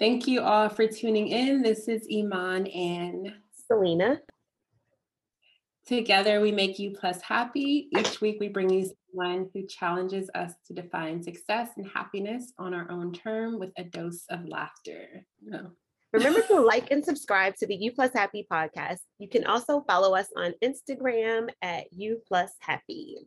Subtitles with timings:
[0.00, 1.60] Thank you all for tuning in.
[1.60, 3.34] This is Iman and
[3.66, 4.18] Selena.
[5.86, 7.90] Together we make you plus happy.
[7.94, 12.72] Each week we bring you someone who challenges us to define success and happiness on
[12.72, 15.26] our own term with a dose of laughter.
[15.42, 15.66] No.
[15.66, 15.70] Oh.
[16.14, 19.00] Remember to like and subscribe to the You Plus Happy podcast.
[19.18, 23.18] You can also follow us on Instagram at You Plus Happy.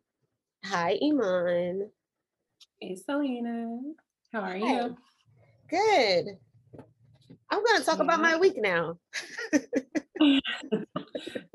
[0.66, 1.92] Hi, Iman.
[2.82, 3.78] Hey, Selena.
[4.32, 4.58] How are Hi.
[4.58, 4.98] you?
[5.70, 6.40] Good.
[7.54, 8.06] I'm going to talk yeah.
[8.06, 8.98] about my week now.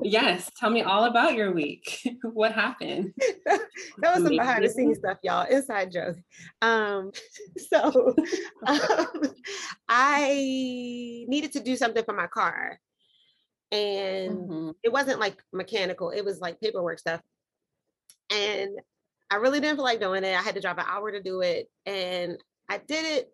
[0.01, 1.99] yes, tell me all about your week.
[2.23, 3.13] what happened?
[3.45, 5.45] that was some behind the scenes stuff, y'all.
[5.45, 6.15] Inside joke.
[6.61, 7.11] Um,
[7.69, 8.15] so
[8.65, 9.07] um,
[9.89, 12.79] I needed to do something for my car,
[13.73, 14.69] and mm-hmm.
[14.81, 16.11] it wasn't like mechanical.
[16.11, 17.19] It was like paperwork stuff,
[18.31, 18.69] and
[19.29, 20.33] I really didn't feel like doing it.
[20.33, 22.37] I had to drive an hour to do it, and
[22.69, 23.33] I did it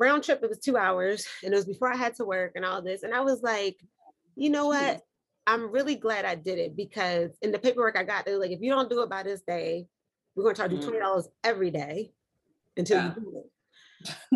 [0.00, 2.64] round trip, it was two hours and it was before I had to work and
[2.64, 3.02] all this.
[3.02, 3.76] And I was like,
[4.34, 5.02] you know what?
[5.46, 8.60] I'm really glad I did it because in the paperwork I got, they're like, if
[8.60, 9.86] you don't do it by this day,
[10.34, 11.28] we're going to charge you $20 mm-hmm.
[11.44, 12.12] every day
[12.76, 13.14] until yeah.
[13.14, 13.42] you do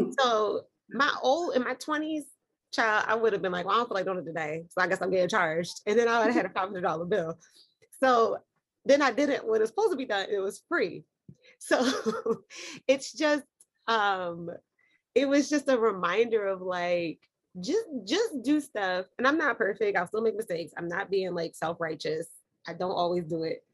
[0.04, 0.14] it.
[0.20, 2.24] so my old, in my 20s,
[2.72, 4.64] child, I would have been like, well, I don't feel like doing it today.
[4.70, 5.80] So I guess I'm getting charged.
[5.86, 7.38] And then I would have had a $500 bill.
[8.00, 8.38] So
[8.84, 10.26] then I did it when it was supposed to be done.
[10.30, 11.04] It was free.
[11.58, 11.88] So
[12.88, 13.44] it's just,
[13.86, 14.50] um,
[15.14, 17.20] it was just a reminder of like
[17.60, 21.32] just just do stuff and i'm not perfect i'll still make mistakes i'm not being
[21.34, 22.26] like self-righteous
[22.66, 23.64] i don't always do it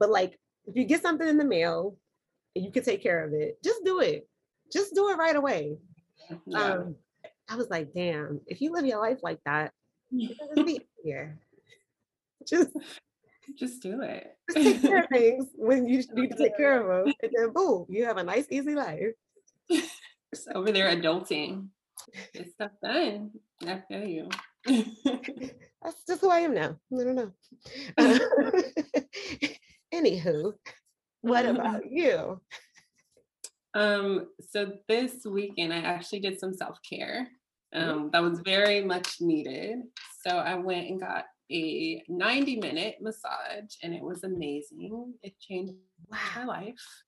[0.00, 1.96] but like if you get something in the mail
[2.56, 4.28] and you can take care of it just do it
[4.72, 5.78] just do it right away.
[6.46, 6.58] Yeah.
[6.58, 6.96] um
[7.48, 9.72] i was like damn if you live your life like that
[10.10, 11.38] it's be easier
[12.46, 12.70] just
[13.58, 14.36] just do it.
[14.50, 17.52] Just take care of things when you need to take care of them and then
[17.52, 19.14] boom you have a nice easy life
[20.34, 21.68] just over there adulting.
[22.34, 23.30] Get stuff done.
[23.66, 24.28] I feel you.
[24.66, 26.76] That's just who I am now.
[26.92, 27.32] I don't know.
[27.96, 28.18] Uh,
[29.94, 30.52] anywho,
[31.22, 32.40] what about you?
[33.74, 37.28] Um, so this weekend I actually did some self-care.
[37.74, 39.80] Um, that was very much needed.
[40.26, 45.14] So I went and got a 90 minute massage and it was amazing.
[45.22, 45.74] It changed
[46.10, 46.18] wow.
[46.36, 47.04] my life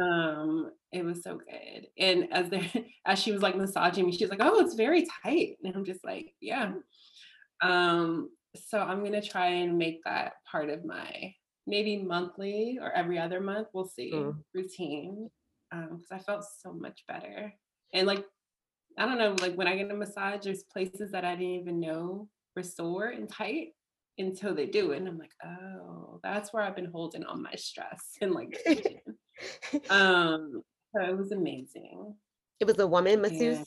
[0.00, 1.86] um it was so good.
[1.98, 2.68] And as there
[3.06, 5.56] as she was like massaging me she's like oh it's very tight.
[5.64, 6.72] And i'm just like yeah.
[7.60, 11.32] Um so i'm gonna try and make that part of my
[11.66, 14.36] maybe monthly or every other month we'll see mm.
[14.52, 15.30] routine
[15.72, 17.52] um because i felt so much better.
[17.92, 18.24] And like
[18.98, 21.80] i don't know like when i get a massage there's places that i didn't even
[21.80, 23.68] know were sore and tight
[24.18, 27.54] until they do it and i'm like oh that's where i've been holding all my
[27.56, 28.56] stress and like
[29.90, 30.62] um,
[30.94, 32.14] so it was amazing.
[32.60, 33.66] It was a woman masseuse.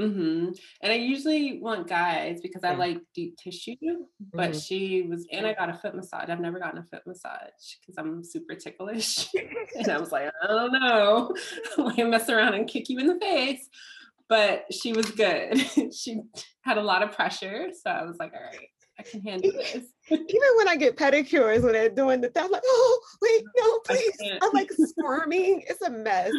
[0.00, 0.50] Mm-hmm.
[0.82, 3.76] And I usually want guys because I like deep tissue,
[4.32, 4.58] but mm-hmm.
[4.58, 6.28] she was, and I got a foot massage.
[6.28, 9.28] I've never gotten a foot massage because I'm super ticklish.
[9.78, 11.34] and I was like, I don't know,
[11.78, 13.68] I mess around and kick you in the face.
[14.28, 15.64] But she was good.
[15.94, 16.20] she
[16.62, 17.68] had a lot of pressure.
[17.72, 18.68] So I was like, all right,
[18.98, 19.86] I can handle this.
[20.10, 24.16] Even when I get pedicures, when they're doing the I'm like, oh wait, no, please.
[24.42, 25.64] I'm like squirming.
[25.68, 26.32] It's a mess.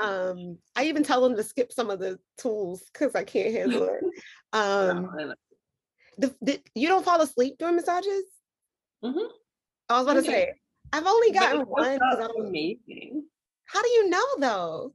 [0.00, 3.84] Um, I even tell them to skip some of the tools because I can't handle
[3.84, 4.04] it.
[4.52, 5.34] Um,
[6.16, 8.24] the, the, you don't fall asleep during massages?
[9.04, 9.26] Mm-hmm.
[9.88, 10.54] I was about to say,
[10.92, 11.98] I've only gotten one.
[12.38, 13.24] Amazing.
[13.66, 14.94] How do you know though?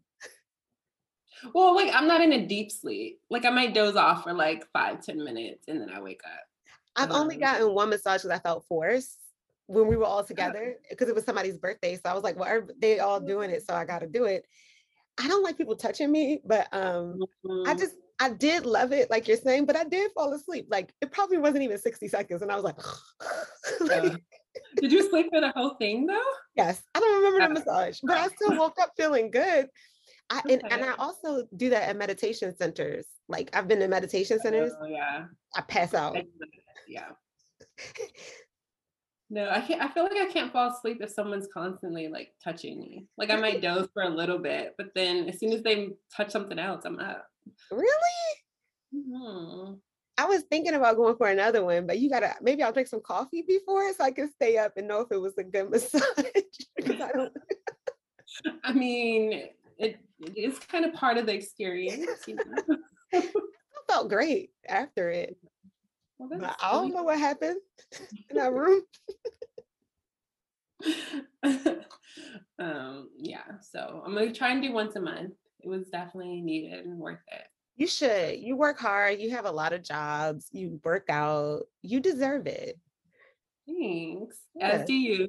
[1.53, 3.19] Well, like I'm not in a deep sleep.
[3.29, 6.43] Like I might doze off for like five, ten minutes and then I wake up.
[6.95, 9.17] I've only um gotten one massage because I felt forced
[9.67, 11.95] when we were all together because it was somebody's birthday.
[11.95, 14.45] So I was like, well, they all doing it, so I got to do it.
[15.21, 17.69] I don't like people touching me, but um, mm-hmm.
[17.69, 20.67] I just I did love it, like you're saying, but I did fall asleep.
[20.69, 22.77] Like it probably wasn't even 60 seconds, and I was like,
[23.81, 24.21] like
[24.77, 26.21] did you sleep for the whole thing though?
[26.55, 29.67] Yes, I don't remember the massage, but I still woke up feeling good.
[30.31, 33.05] I, and, and, I also do that at meditation centers.
[33.27, 34.71] Like I've been in meditation centers.
[34.79, 35.25] Oh, yeah.
[35.55, 36.17] I pass out
[36.89, 37.09] yeah.
[39.31, 39.81] No, I can't.
[39.81, 43.05] I feel like I can't fall asleep if someone's constantly like touching me.
[43.17, 46.31] Like I might doze for a little bit, but then as soon as they touch
[46.31, 47.27] something else, I'm up.
[47.71, 47.87] Really?
[48.95, 49.73] Mm-hmm.
[50.17, 53.01] I was thinking about going for another one, but you gotta maybe I'll drink some
[53.01, 56.03] coffee before so I can stay up and know if it was a good massage.
[56.83, 57.29] I.
[58.63, 62.27] I mean, it, it is kind of part of the experience.
[62.27, 62.77] You know?
[63.13, 63.29] I
[63.87, 65.37] felt great after it.
[66.19, 67.61] Well, I don't know what happened
[68.29, 68.81] in that room.
[72.59, 75.33] um, yeah, so I'm gonna try and do once a month.
[75.61, 77.47] It was definitely needed and worth it.
[77.75, 78.39] You should.
[78.39, 79.19] You work hard.
[79.19, 80.47] You have a lot of jobs.
[80.51, 81.63] You work out.
[81.81, 82.77] You deserve it.
[83.65, 84.37] Thanks.
[84.59, 85.27] As do you.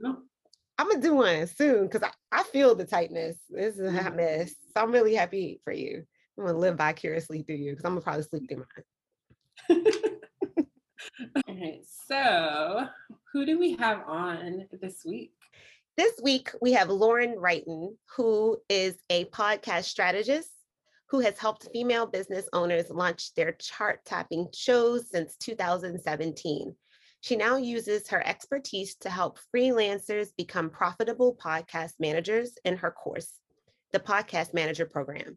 [0.78, 3.36] I'm gonna do one soon because I, I feel the tightness.
[3.48, 4.16] This is a hot mm-hmm.
[4.16, 4.50] mess.
[4.50, 6.04] So I'm really happy for you.
[6.38, 8.64] I'm gonna live vicariously through you because I'm gonna probably sleep through
[9.68, 9.84] mine.
[11.20, 11.80] All right.
[12.06, 12.86] So
[13.32, 15.32] who do we have on this week?
[15.96, 20.50] This week we have Lauren Wrighton, who is a podcast strategist
[21.08, 26.74] who has helped female business owners launch their chart topping shows since 2017.
[27.20, 33.32] She now uses her expertise to help freelancers become profitable podcast managers in her course,
[33.92, 35.36] the Podcast Manager Program.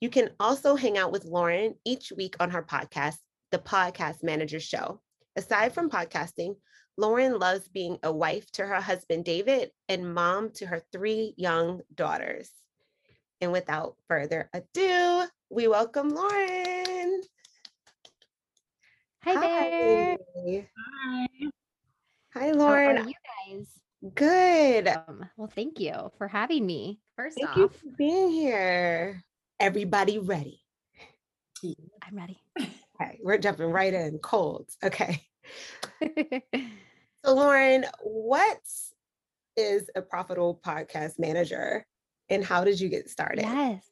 [0.00, 3.18] You can also hang out with Lauren each week on her podcast,
[3.52, 5.02] The Podcast Manager Show.
[5.36, 6.56] Aside from podcasting,
[6.96, 11.82] Lauren loves being a wife to her husband, David, and mom to her three young
[11.94, 12.50] daughters.
[13.40, 17.22] And without further ado, we welcome Lauren.
[19.22, 20.18] Hi, there.
[20.76, 21.28] Hi.
[22.34, 22.96] Hi, Lauren.
[22.96, 23.14] How are you
[23.56, 23.66] guys?
[24.14, 24.88] Good.
[24.88, 27.00] Um, well, thank you for having me.
[27.16, 29.22] First thank off, you for being here.
[29.60, 30.60] Everybody ready?
[31.62, 32.42] I'm ready.
[33.00, 34.68] Okay, we're jumping right in cold.
[34.82, 35.22] Okay.
[37.24, 38.60] so, Lauren, what
[39.56, 41.86] is a profitable podcast manager
[42.28, 43.42] and how did you get started?
[43.42, 43.84] Yes.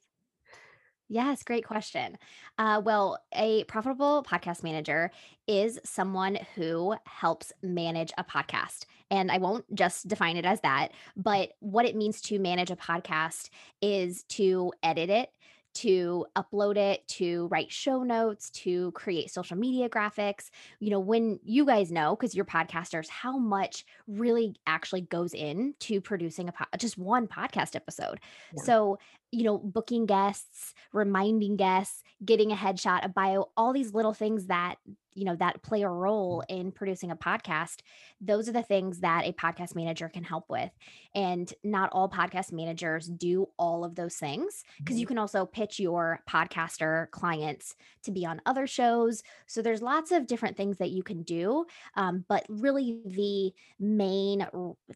[1.11, 2.19] Yes, great question.
[2.59, 5.09] Uh, well, a profitable podcast manager
[5.47, 8.85] is someone who helps manage a podcast.
[9.09, 12.75] And I won't just define it as that, but what it means to manage a
[12.75, 13.49] podcast
[13.81, 15.31] is to edit it,
[15.79, 20.49] to upload it, to write show notes, to create social media graphics.
[20.79, 26.01] You know, when you guys know, because you're podcasters, how much really actually goes into
[26.01, 28.19] producing a po- just one podcast episode.
[28.55, 28.63] Yeah.
[28.63, 28.99] So,
[29.31, 34.47] you know, booking guests, reminding guests, getting a headshot, a bio, all these little things
[34.47, 34.75] that
[35.19, 37.81] you know that play a role in producing a podcast
[38.21, 40.71] those are the things that a podcast manager can help with.
[41.15, 44.99] And not all podcast managers do all of those things because mm-hmm.
[44.99, 49.23] you can also pitch your podcaster clients to be on other shows.
[49.47, 51.65] So there's lots of different things that you can do
[51.95, 54.45] um, but really the main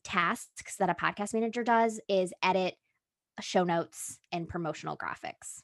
[0.03, 2.75] tasks that a podcast manager does is edit
[3.39, 5.61] show notes and promotional graphics.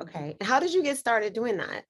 [0.00, 0.36] Okay.
[0.42, 1.84] How did you get started doing that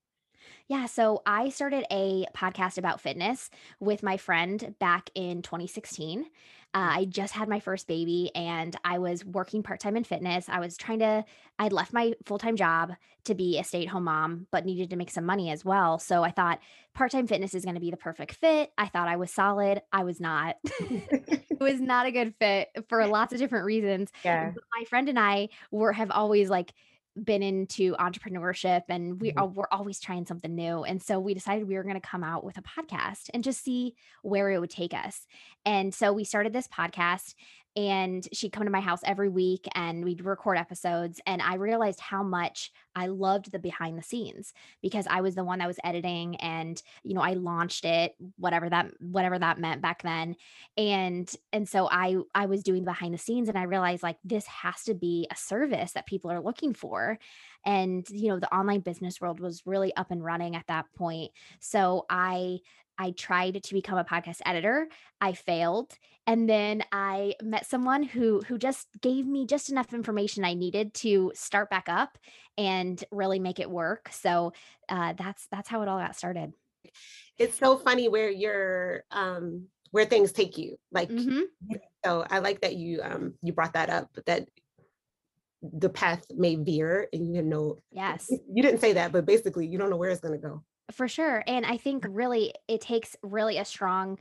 [0.70, 3.50] yeah, so I started a podcast about fitness
[3.81, 6.20] with my friend back in 2016.
[6.20, 6.25] Uh,
[6.72, 10.49] I just had my first baby and I was working part time in fitness.
[10.49, 11.25] I was trying to,
[11.58, 12.93] I'd left my full time job
[13.25, 15.99] to be a stay at home mom, but needed to make some money as well.
[15.99, 16.61] So I thought
[16.94, 18.70] part time fitness is going to be the perfect fit.
[18.78, 19.82] I thought I was solid.
[19.93, 20.55] I was not.
[20.81, 24.12] it was not a good fit for lots of different reasons.
[24.25, 24.52] Yeah.
[24.55, 26.73] But my friend and I were, have always like,
[27.25, 29.38] been into entrepreneurship and we mm-hmm.
[29.38, 30.84] are, we're always trying something new.
[30.84, 33.62] And so we decided we were going to come out with a podcast and just
[33.62, 35.26] see where it would take us.
[35.64, 37.34] And so we started this podcast
[37.76, 42.00] and she'd come to my house every week and we'd record episodes and i realized
[42.00, 44.52] how much i loved the behind the scenes
[44.82, 48.69] because i was the one that was editing and you know i launched it whatever
[48.69, 50.35] that whatever that meant back then
[50.76, 54.47] and and so i i was doing behind the scenes and i realized like this
[54.47, 57.18] has to be a service that people are looking for
[57.64, 61.30] and you know the online business world was really up and running at that point
[61.61, 62.59] so i
[63.00, 64.87] I tried to become a podcast editor.
[65.23, 65.97] I failed.
[66.26, 70.92] And then I met someone who who just gave me just enough information I needed
[70.95, 72.19] to start back up
[72.59, 74.11] and really make it work.
[74.12, 74.52] So
[74.90, 76.52] uh, that's that's how it all got started.
[77.38, 80.76] It's so funny where you're um where things take you.
[80.92, 81.40] Like mm-hmm.
[82.04, 84.47] so I like that you um you brought that up that
[85.62, 89.76] the path may veer and you know yes you didn't say that but basically you
[89.76, 91.42] don't know where it's going to go for sure.
[91.47, 92.11] And I think mm.
[92.12, 94.18] really it takes really a strong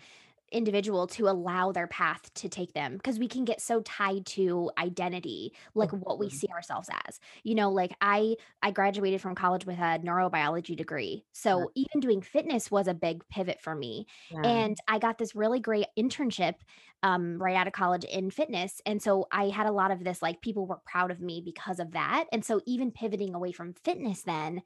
[0.51, 4.71] individual to allow their path to take them because we can get so tied to
[4.77, 6.35] identity like what we mm-hmm.
[6.35, 11.23] see ourselves as you know like i i graduated from college with a neurobiology degree
[11.23, 11.29] uh-huh.
[11.33, 11.85] so yeah.
[11.85, 14.41] even doing fitness was a big pivot for me yeah.
[14.41, 16.55] and i got this really great internship
[17.01, 20.21] um, right out of college in fitness and so i had a lot of this
[20.21, 23.73] like people were proud of me because of that and so even pivoting away from
[23.73, 24.61] fitness then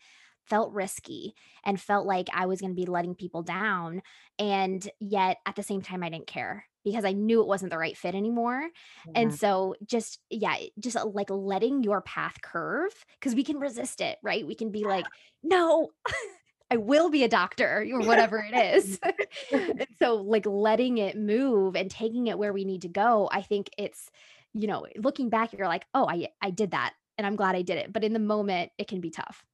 [0.45, 1.33] felt risky
[1.63, 4.01] and felt like I was going to be letting people down.
[4.39, 7.77] And yet at the same time, I didn't care because I knew it wasn't the
[7.77, 8.69] right fit anymore.
[9.07, 9.21] Yeah.
[9.21, 14.01] And so just, yeah, just uh, like letting your path curve because we can resist
[14.01, 14.45] it, right?
[14.45, 15.05] We can be like,
[15.41, 15.89] no.
[16.71, 19.00] I will be a doctor or whatever it is.
[19.51, 23.43] and so like letting it move and taking it where we need to go, I
[23.43, 24.09] think it's,
[24.53, 27.62] you know, looking back, you're like, oh, I I did that and I'm glad I
[27.62, 27.93] did it.
[27.93, 29.45] But in the moment, it can be tough.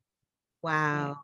[0.62, 1.18] Wow.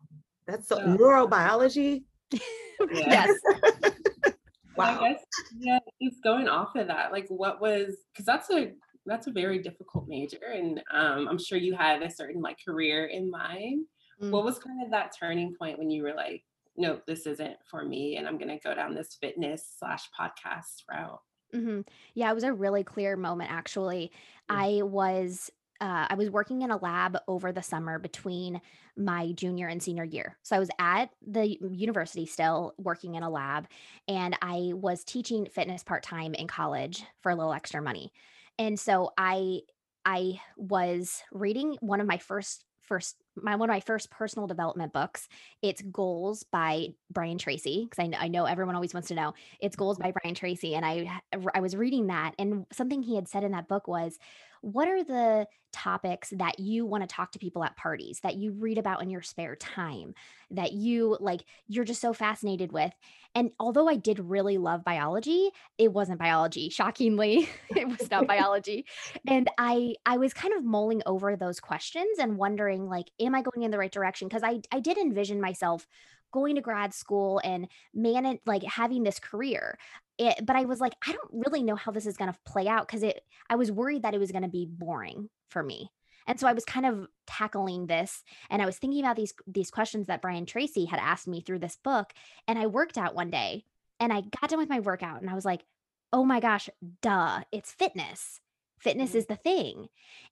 [0.47, 2.03] That's so, neurobiology.
[2.91, 3.31] yes.
[4.77, 4.99] wow.
[5.01, 5.23] I guess
[5.59, 8.73] yeah, just going off of that, like what was because that's a
[9.05, 13.05] that's a very difficult major, and um, I'm sure you had a certain like career
[13.05, 13.85] in mind.
[14.21, 14.31] Mm.
[14.31, 16.43] What was kind of that turning point when you were like,
[16.77, 20.83] no, this isn't for me, and I'm going to go down this fitness slash podcast
[20.89, 21.19] route?
[21.53, 21.81] Mm-hmm.
[22.15, 23.51] Yeah, it was a really clear moment.
[23.51, 24.11] Actually,
[24.49, 24.55] mm.
[24.55, 25.51] I was
[25.81, 28.61] uh, I was working in a lab over the summer between
[28.97, 30.37] my junior and senior year.
[30.43, 33.67] So I was at the university still working in a lab,
[34.07, 38.11] and I was teaching fitness part time in college for a little extra money.
[38.57, 39.61] And so I
[40.05, 44.93] I was reading one of my first first my one of my first personal development
[44.93, 45.27] books.
[45.61, 49.33] It's Goals by Brian Tracy because I, I know everyone always wants to know.
[49.59, 51.21] It's Goals by Brian Tracy, and I
[51.53, 54.17] I was reading that, and something he had said in that book was,
[54.65, 58.53] "What are the topics that you want to talk to people at parties that you
[58.53, 60.15] read about in your spare time
[60.49, 62.91] that you like you're just so fascinated with?
[63.35, 68.85] And although i did really love biology it wasn't biology shockingly it was not biology.
[69.27, 73.41] And i i was kind of mulling over those questions and wondering like am i
[73.43, 74.27] going in the right direction?
[74.27, 75.85] Because i i did envision myself
[76.31, 79.77] going to grad school and man like having this career
[80.17, 82.67] it, but I was like, I don't really know how this is going to play
[82.67, 83.21] out because it.
[83.49, 85.91] I was worried that it was going to be boring for me,
[86.27, 89.71] and so I was kind of tackling this, and I was thinking about these these
[89.71, 92.13] questions that Brian Tracy had asked me through this book,
[92.47, 93.65] and I worked out one day,
[93.99, 95.65] and I got done with my workout, and I was like,
[96.13, 96.69] oh my gosh,
[97.01, 98.39] duh, it's fitness
[98.79, 99.19] fitness mm-hmm.
[99.19, 99.87] is the thing.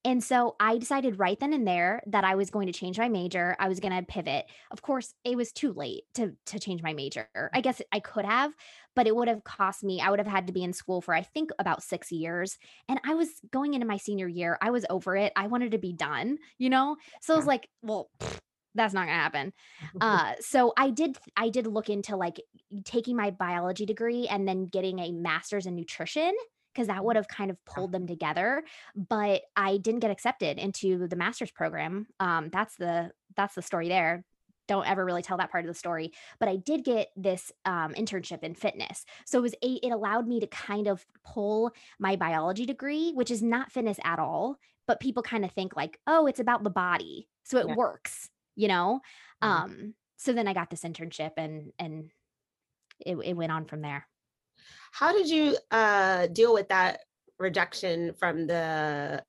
[0.05, 3.09] And so I decided right then and there that I was going to change my
[3.09, 3.55] major.
[3.59, 4.45] I was going to pivot.
[4.71, 7.27] Of course, it was too late to to change my major.
[7.53, 8.53] I guess I could have,
[8.95, 10.01] but it would have cost me.
[10.01, 12.57] I would have had to be in school for I think about 6 years.
[12.89, 14.57] And I was going into my senior year.
[14.61, 15.33] I was over it.
[15.35, 16.97] I wanted to be done, you know?
[17.21, 17.35] So yeah.
[17.35, 18.39] I was like, well, pfft,
[18.75, 19.53] that's not gonna happen
[20.01, 22.41] uh so i did i did look into like
[22.85, 26.33] taking my biology degree and then getting a master's in nutrition
[26.73, 28.63] because that would have kind of pulled them together.
[28.95, 32.07] But I didn't get accepted into the master's program.
[32.19, 34.23] Um, that's the that's the story there.
[34.67, 37.93] Don't ever really tell that part of the story, but I did get this um,
[37.95, 39.03] internship in fitness.
[39.25, 43.29] So it was a, it allowed me to kind of pull my biology degree, which
[43.29, 46.69] is not fitness at all, but people kind of think like, oh, it's about the
[46.69, 47.75] body, so it yeah.
[47.75, 49.01] works, you know.
[49.43, 49.63] Mm-hmm.
[49.63, 52.09] Um, so then I got this internship, and and
[53.05, 54.07] it, it went on from there.
[54.93, 57.01] How did you uh, deal with that
[57.39, 59.23] rejection from the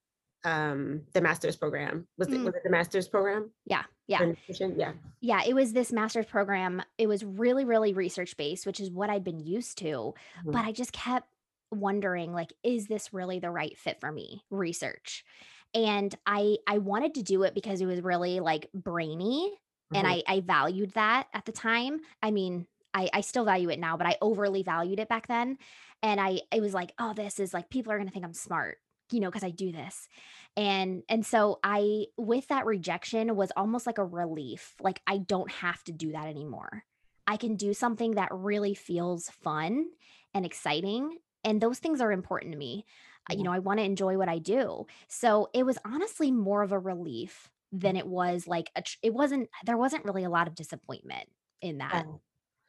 [0.44, 2.06] um the master's program?
[2.18, 2.44] Was it mm.
[2.44, 3.50] was it the master's program?
[3.64, 4.32] Yeah yeah.
[4.46, 4.92] Yeah.
[5.22, 6.82] Yeah it was this master's program.
[6.98, 10.50] It was really really research based which is what i'd been used to mm-hmm.
[10.50, 11.26] but i just kept
[11.70, 14.42] wondering like is this really the right fit for me?
[14.50, 15.24] Research.
[15.72, 19.96] And i i wanted to do it because it was really like brainy mm-hmm.
[19.96, 22.00] and i i valued that at the time.
[22.22, 25.58] I mean I, I still value it now, but I overly valued it back then.
[26.02, 28.78] And I it was like, oh, this is like people are gonna think I'm smart,
[29.10, 30.08] you know, because I do this.
[30.56, 34.74] And and so I with that rejection was almost like a relief.
[34.80, 36.84] Like I don't have to do that anymore.
[37.26, 39.86] I can do something that really feels fun
[40.32, 41.18] and exciting.
[41.42, 42.84] And those things are important to me.
[43.30, 43.36] Yeah.
[43.38, 44.86] You know, I want to enjoy what I do.
[45.08, 49.48] So it was honestly more of a relief than it was like a, it wasn't
[49.64, 51.28] there wasn't really a lot of disappointment
[51.60, 52.04] in that.
[52.06, 52.20] Oh.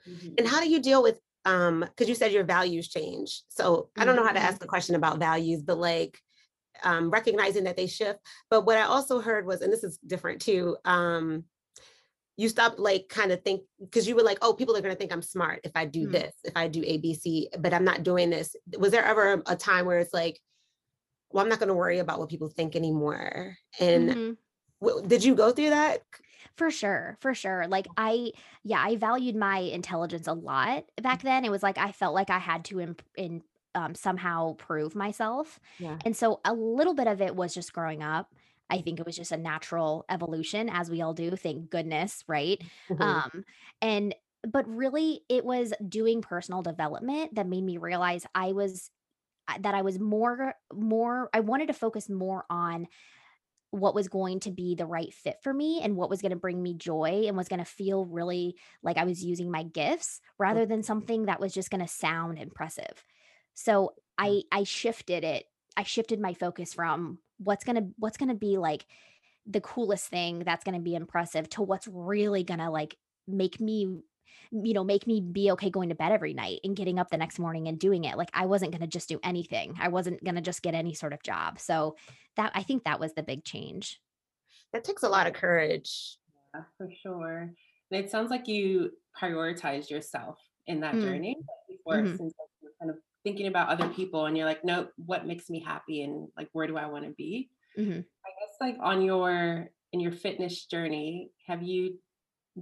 [0.07, 0.33] Mm-hmm.
[0.37, 3.43] And how do you deal with um because you said your values change.
[3.49, 4.01] So mm-hmm.
[4.01, 6.19] I don't know how to ask a question about values, but like
[6.83, 8.19] um recognizing that they shift.
[8.49, 11.45] But what I also heard was, and this is different too, um,
[12.37, 15.13] you stopped like kind of think because you were like, oh, people are gonna think
[15.13, 16.11] I'm smart if I do mm-hmm.
[16.11, 18.55] this, if I do ABC, but I'm not doing this.
[18.77, 20.39] Was there ever a time where it's like,
[21.31, 23.55] well, I'm not gonna worry about what people think anymore?
[23.79, 24.31] And mm-hmm.
[24.85, 26.01] w- did you go through that?
[26.55, 27.67] For sure, for sure.
[27.67, 28.31] Like I
[28.63, 31.43] yeah, I valued my intelligence a lot back then.
[31.43, 33.43] It was like I felt like I had to imp- in
[33.75, 35.59] um, somehow prove myself.
[35.79, 35.97] Yeah.
[36.05, 38.33] And so a little bit of it was just growing up.
[38.69, 42.61] I think it was just a natural evolution as we all do, thank goodness, right?
[42.89, 43.01] Mm-hmm.
[43.01, 43.45] Um
[43.81, 44.15] and
[44.49, 48.91] but really it was doing personal development that made me realize I was
[49.59, 52.87] that I was more more I wanted to focus more on
[53.79, 56.37] what was going to be the right fit for me and what was going to
[56.37, 60.21] bring me joy and was going to feel really like I was using my gifts
[60.37, 63.03] rather than something that was just going to sound impressive.
[63.53, 63.89] So mm.
[64.17, 65.45] I I shifted it.
[65.75, 68.85] I shifted my focus from what's going to what's going to be like
[69.45, 73.59] the coolest thing that's going to be impressive to what's really going to like make
[73.59, 73.99] me
[74.51, 77.17] you know, make me be okay going to bed every night and getting up the
[77.17, 78.17] next morning and doing it.
[78.17, 79.75] Like I wasn't going to just do anything.
[79.79, 81.59] I wasn't going to just get any sort of job.
[81.59, 81.95] So
[82.35, 83.99] that I think that was the big change.
[84.73, 86.17] That takes a lot of courage.
[86.53, 87.53] Yeah, for sure.
[87.91, 91.01] And it sounds like you prioritize yourself in that mm.
[91.01, 91.37] journey
[91.69, 92.17] before mm-hmm.
[92.17, 95.49] since like, you're kind of thinking about other people and you're like, no, what makes
[95.49, 97.49] me happy and like where do I want to be?
[97.77, 97.99] Mm-hmm.
[97.99, 101.97] I guess like on your in your fitness journey, have you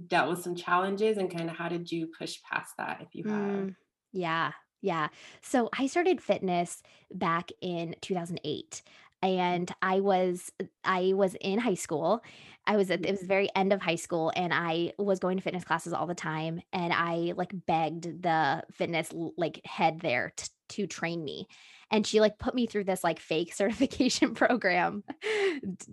[0.06, 3.24] dealt with some challenges and kind of how did you push past that if you
[3.24, 3.34] have?
[3.34, 3.76] Mm,
[4.12, 4.52] yeah.
[4.80, 5.08] Yeah.
[5.40, 8.82] So I started fitness back in 2008
[9.22, 10.52] and I was
[10.84, 12.22] I was in high school.
[12.66, 15.38] I was at it was the very end of high school and I was going
[15.38, 20.34] to fitness classes all the time and I like begged the fitness like head there
[20.70, 21.48] to train me.
[21.94, 25.04] And she like put me through this like fake certification program.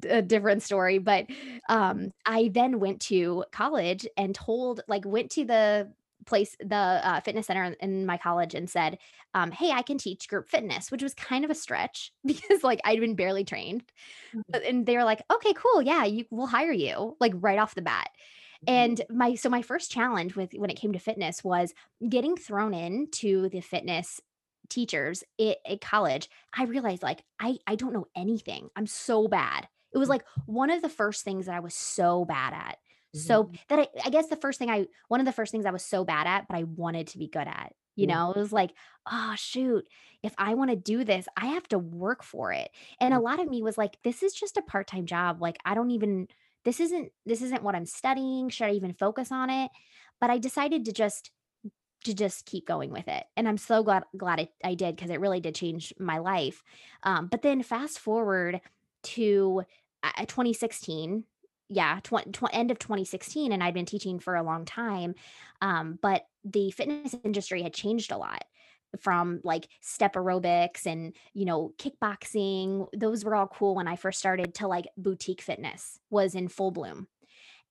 [0.10, 1.28] A different story, but
[1.70, 5.92] um I then went to college and told like went to the
[6.26, 8.98] place the uh, fitness center in, my college and said
[9.34, 12.82] um, hey i can teach group fitness which was kind of a stretch because like
[12.86, 13.84] i'd been barely trained
[14.36, 14.60] mm-hmm.
[14.68, 17.82] and they were like okay cool yeah you we'll hire you like right off the
[17.82, 18.10] bat
[18.66, 18.74] mm-hmm.
[18.74, 21.74] and my so my first challenge with when it came to fitness was
[22.08, 24.22] getting thrown into the fitness
[24.72, 29.98] teachers at, college i realized like i i don't know anything i'm so bad it
[29.98, 30.12] was mm.
[30.12, 32.78] like one of the first things that i was so bad at
[33.14, 33.56] so mm-hmm.
[33.70, 35.84] that I, I guess the first thing I one of the first things I was
[35.84, 37.74] so bad at, but I wanted to be good at.
[37.96, 38.18] You mm-hmm.
[38.18, 38.72] know, it was like,
[39.10, 39.86] oh shoot,
[40.24, 42.70] if I want to do this, I have to work for it.
[43.00, 43.26] And a mm-hmm.
[43.26, 45.42] lot of me was like, this is just a part-time job.
[45.42, 46.28] Like I don't even
[46.64, 48.50] this isn't this isn't what I'm studying.
[48.50, 49.72] Should I even focus on it?
[50.22, 51.32] But I decided to just
[52.04, 53.24] to just keep going with it.
[53.38, 56.64] And I'm so glad glad it, I did because it really did change my life.
[57.04, 58.62] Um, but then fast forward
[59.04, 59.64] to
[60.04, 61.24] uh, 2016
[61.74, 65.16] yeah, tw- tw- end of 2016, and I'd been teaching for a long time.
[65.62, 68.44] Um, but the fitness industry had changed a lot
[69.00, 74.20] from like step aerobics and you know kickboxing those were all cool when i first
[74.20, 77.08] started to like boutique fitness was in full bloom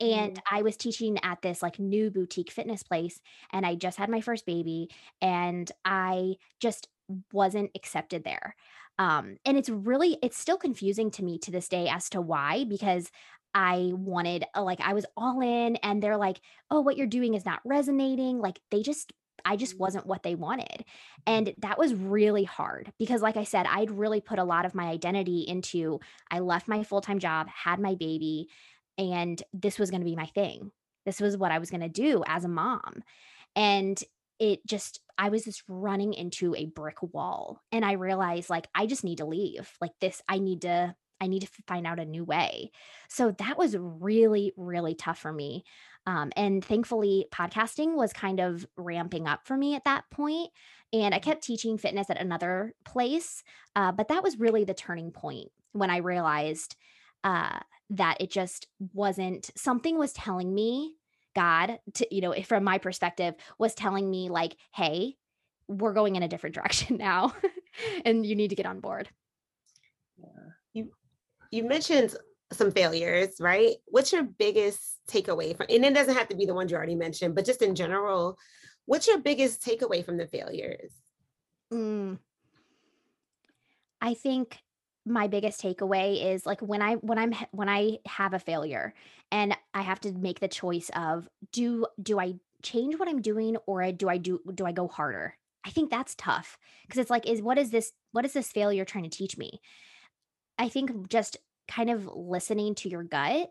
[0.00, 0.42] and mm.
[0.50, 3.20] i was teaching at this like new boutique fitness place
[3.52, 4.88] and i just had my first baby
[5.20, 6.88] and i just
[7.32, 8.54] wasn't accepted there
[8.98, 12.64] um, and it's really it's still confusing to me to this day as to why
[12.64, 13.10] because
[13.54, 17.34] I wanted, uh, like, I was all in, and they're like, oh, what you're doing
[17.34, 18.38] is not resonating.
[18.38, 19.12] Like, they just,
[19.44, 19.80] I just mm.
[19.80, 20.84] wasn't what they wanted.
[21.26, 24.74] And that was really hard because, like I said, I'd really put a lot of
[24.74, 28.48] my identity into I left my full time job, had my baby,
[29.00, 30.70] and this was going to be my thing.
[31.06, 33.02] This was what I was going to do as a mom.
[33.56, 34.00] And
[34.38, 37.62] it just, I was just running into a brick wall.
[37.72, 39.72] And I realized, like, I just need to leave.
[39.80, 42.70] Like, this, I need to I need to find out a new way.
[43.08, 45.64] So that was really, really tough for me.
[46.06, 50.50] Um, and thankfully, podcasting was kind of ramping up for me at that point.
[50.94, 51.30] And I mm-hmm.
[51.30, 53.44] kept teaching fitness at another place.
[53.76, 56.74] Uh, but that was really the turning point when I realized
[57.24, 57.58] uh,
[57.90, 60.94] that it just wasn't something was telling me,
[61.34, 65.16] God, to, you know, from my perspective, was telling me, like, hey,
[65.68, 67.34] we're going in a different direction now
[68.04, 69.08] and you need to get on board.
[70.18, 70.90] Yeah you
[71.50, 72.16] you mentioned
[72.52, 73.76] some failures, right?
[73.86, 76.96] What's your biggest takeaway from, and it doesn't have to be the ones you already
[76.96, 78.38] mentioned, but just in general,
[78.86, 80.92] what's your biggest takeaway from the failures?
[81.72, 82.18] Mm.
[84.00, 84.58] I think
[85.06, 88.94] my biggest takeaway is like when I when I'm when I have a failure
[89.32, 93.56] and I have to make the choice of do do I change what I'm doing
[93.66, 95.34] or do I do do I go harder?
[95.64, 98.84] I think that's tough because it's like is what is this what is this failure
[98.84, 99.60] trying to teach me?
[100.58, 103.50] I think just kind of listening to your gut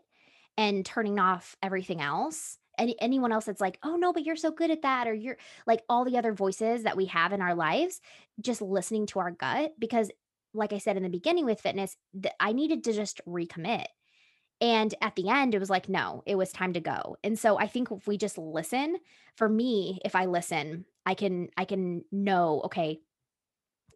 [0.56, 2.58] and turning off everything else.
[2.78, 5.38] Any anyone else that's like, oh no, but you're so good at that, or you're
[5.66, 8.00] like all the other voices that we have in our lives,
[8.40, 9.72] just listening to our gut.
[9.78, 10.10] Because,
[10.52, 13.86] like I said in the beginning with fitness, th- I needed to just recommit.
[14.60, 17.16] And at the end, it was like, no, it was time to go.
[17.24, 18.98] And so I think if we just listen,
[19.36, 23.00] for me, if I listen, I can I can know, okay,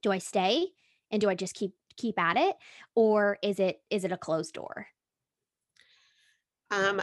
[0.03, 0.69] do I stay
[1.11, 2.57] and do I just keep keep at it
[2.95, 4.89] or is it is it a closed door
[6.71, 7.01] um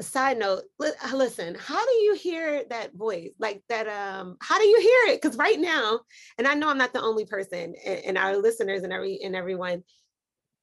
[0.00, 4.66] side note uh, listen how do you hear that voice like that um how do
[4.66, 6.00] you hear it because right now
[6.36, 9.34] and i know i'm not the only person and, and our listeners and every and
[9.34, 9.82] everyone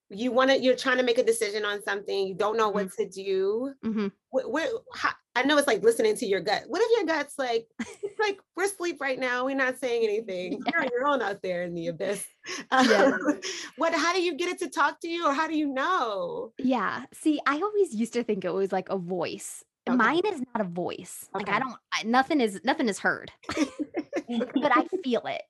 [0.10, 2.88] you want to you're trying to make a decision on something you don't know what
[2.88, 3.04] mm-hmm.
[3.04, 4.08] to do mm-hmm.
[4.30, 7.38] where, where how, i know it's like listening to your gut what if your gut's
[7.38, 10.72] like It's like we're asleep right now we're not saying anything yeah.
[10.72, 12.26] you're on your own out there in the abyss
[12.72, 13.12] yeah.
[13.78, 16.52] what how do you get it to talk to you or how do you know
[16.60, 19.96] yeah see i always used to think it was like a voice okay.
[19.96, 21.46] mine is not a voice okay.
[21.46, 25.44] like i don't I, nothing is nothing is heard but i feel it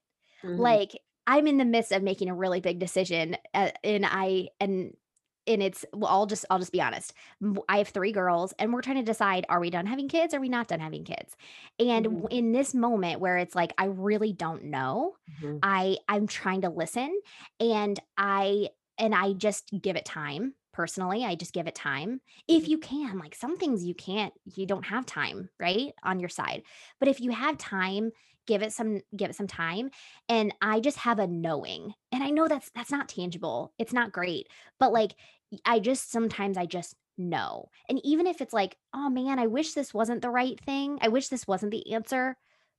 [0.43, 0.59] mm-hmm.
[0.59, 0.91] like
[1.25, 4.93] I'm in the midst of making a really big decision uh, and I and
[5.47, 7.13] and it's well i'll just i'll just be honest
[7.69, 10.39] i have three girls and we're trying to decide are we done having kids are
[10.39, 11.35] we not done having kids
[11.79, 12.27] and mm-hmm.
[12.29, 15.57] in this moment where it's like i really don't know mm-hmm.
[15.63, 17.19] i i'm trying to listen
[17.59, 22.63] and i and i just give it time personally i just give it time if
[22.63, 22.71] mm-hmm.
[22.71, 26.63] you can like some things you can't you don't have time right on your side
[26.99, 28.11] but if you have time
[28.47, 29.89] give it some give it some time
[30.29, 34.11] and i just have a knowing and i know that's that's not tangible it's not
[34.11, 34.47] great
[34.79, 35.15] but like
[35.65, 39.73] i just sometimes i just know and even if it's like oh man i wish
[39.73, 42.35] this wasn't the right thing i wish this wasn't the answer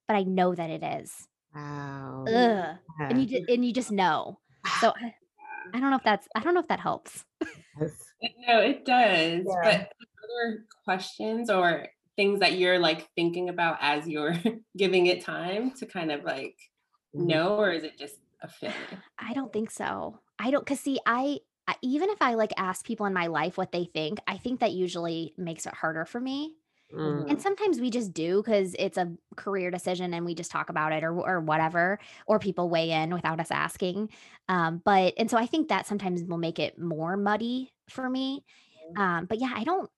[0.09, 2.77] but i know that it is wow Ugh.
[2.99, 4.39] and you just and you just know
[4.81, 5.15] so I,
[5.73, 9.63] I don't know if that's i don't know if that helps no it does yeah.
[9.63, 9.93] but
[10.25, 14.35] other questions or things that you're like thinking about as you're
[14.77, 16.57] giving it time to kind of like
[17.15, 17.27] mm-hmm.
[17.27, 18.77] know or is it just a feeling
[19.19, 22.85] i don't think so i don't because see I, I even if i like ask
[22.85, 26.21] people in my life what they think i think that usually makes it harder for
[26.21, 26.55] me
[26.93, 27.31] Mm.
[27.31, 30.93] And sometimes we just do because it's a career decision and we just talk about
[30.93, 34.11] it or, or whatever, or people weigh in without us asking.
[34.49, 38.45] Um, but, and so I think that sometimes will make it more muddy for me.
[38.97, 39.91] Um, but yeah, I don't,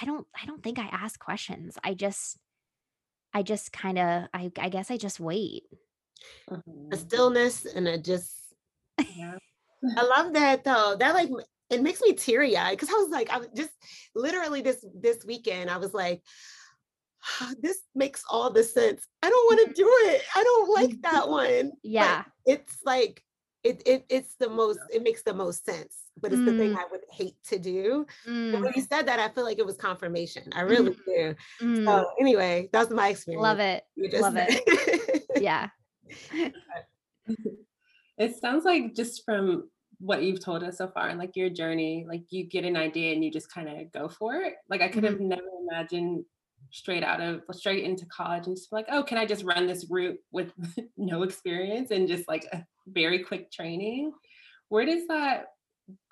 [0.00, 1.78] I don't I don't think I ask questions.
[1.82, 2.38] I just
[3.32, 5.64] I just kind of I I guess I just wait.
[6.48, 6.94] A mm-hmm.
[6.94, 8.32] stillness and a just
[9.16, 9.36] yeah.
[9.96, 10.96] I love that though.
[10.98, 11.30] That like
[11.70, 13.70] it makes me teary eyed because I was like, I was just
[14.14, 16.22] literally this this weekend, I was like,
[17.62, 19.06] this makes all the sense.
[19.22, 19.88] I don't want to mm-hmm.
[19.88, 20.22] do it.
[20.34, 21.72] I don't like that one.
[21.82, 22.24] Yeah.
[22.44, 23.22] But it's like
[23.62, 26.46] it, it it's the most it makes the most sense but it's mm.
[26.46, 26.78] the thing mm.
[26.78, 28.52] i would hate to do mm.
[28.52, 31.04] when you said that i feel like it was confirmation i really mm.
[31.06, 31.84] do mm.
[31.84, 33.84] so anyway that's my experience love it
[34.20, 35.68] love it yeah
[38.18, 39.68] it sounds like just from
[39.98, 43.12] what you've told us so far and like your journey like you get an idea
[43.12, 45.28] and you just kind of go for it like i could have mm-hmm.
[45.28, 46.24] never imagined
[46.70, 49.86] straight out of straight into college and just like, oh, can I just run this
[49.90, 50.52] route with
[50.96, 54.12] no experience and just like a very quick training?
[54.68, 55.46] Where does that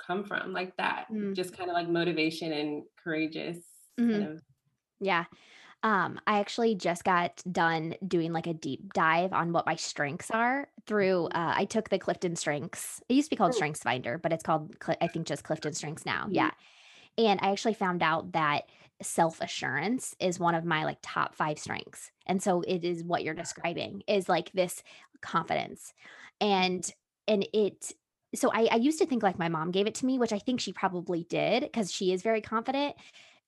[0.05, 0.53] come from?
[0.53, 1.35] Like that, mm.
[1.35, 3.59] just kind of like motivation and courageous.
[3.99, 4.11] Mm-hmm.
[4.13, 4.43] Kind of-
[5.01, 5.25] yeah.
[5.85, 10.31] Um, I actually just got done doing like a deep dive on what my strengths
[10.31, 11.29] are through.
[11.33, 11.41] Mm-hmm.
[11.41, 13.01] Uh, I took the Clifton Strengths.
[13.09, 13.57] It used to be called oh.
[13.57, 16.25] Strengths Finder, but it's called I think just Clifton Strengths now.
[16.25, 16.35] Mm-hmm.
[16.35, 16.51] Yeah,
[17.17, 18.65] and I actually found out that
[19.03, 22.11] self assurance is one of my like top five strengths.
[22.27, 24.83] And so it is what you're describing is like this
[25.21, 25.93] confidence.
[26.41, 27.35] And, mm-hmm.
[27.35, 27.93] and it,
[28.35, 30.39] so I, I used to think like my mom gave it to me, which I
[30.39, 32.95] think she probably did because she is very confident.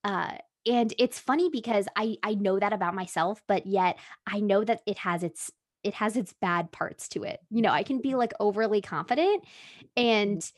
[0.05, 0.33] Uh,
[0.67, 4.83] and it's funny because I I know that about myself, but yet I know that
[4.87, 5.51] it has its
[5.83, 7.41] it has its bad parts to it.
[7.51, 8.19] You know, I can be mm-hmm.
[8.19, 9.87] like overly confident mm-hmm.
[9.97, 10.53] and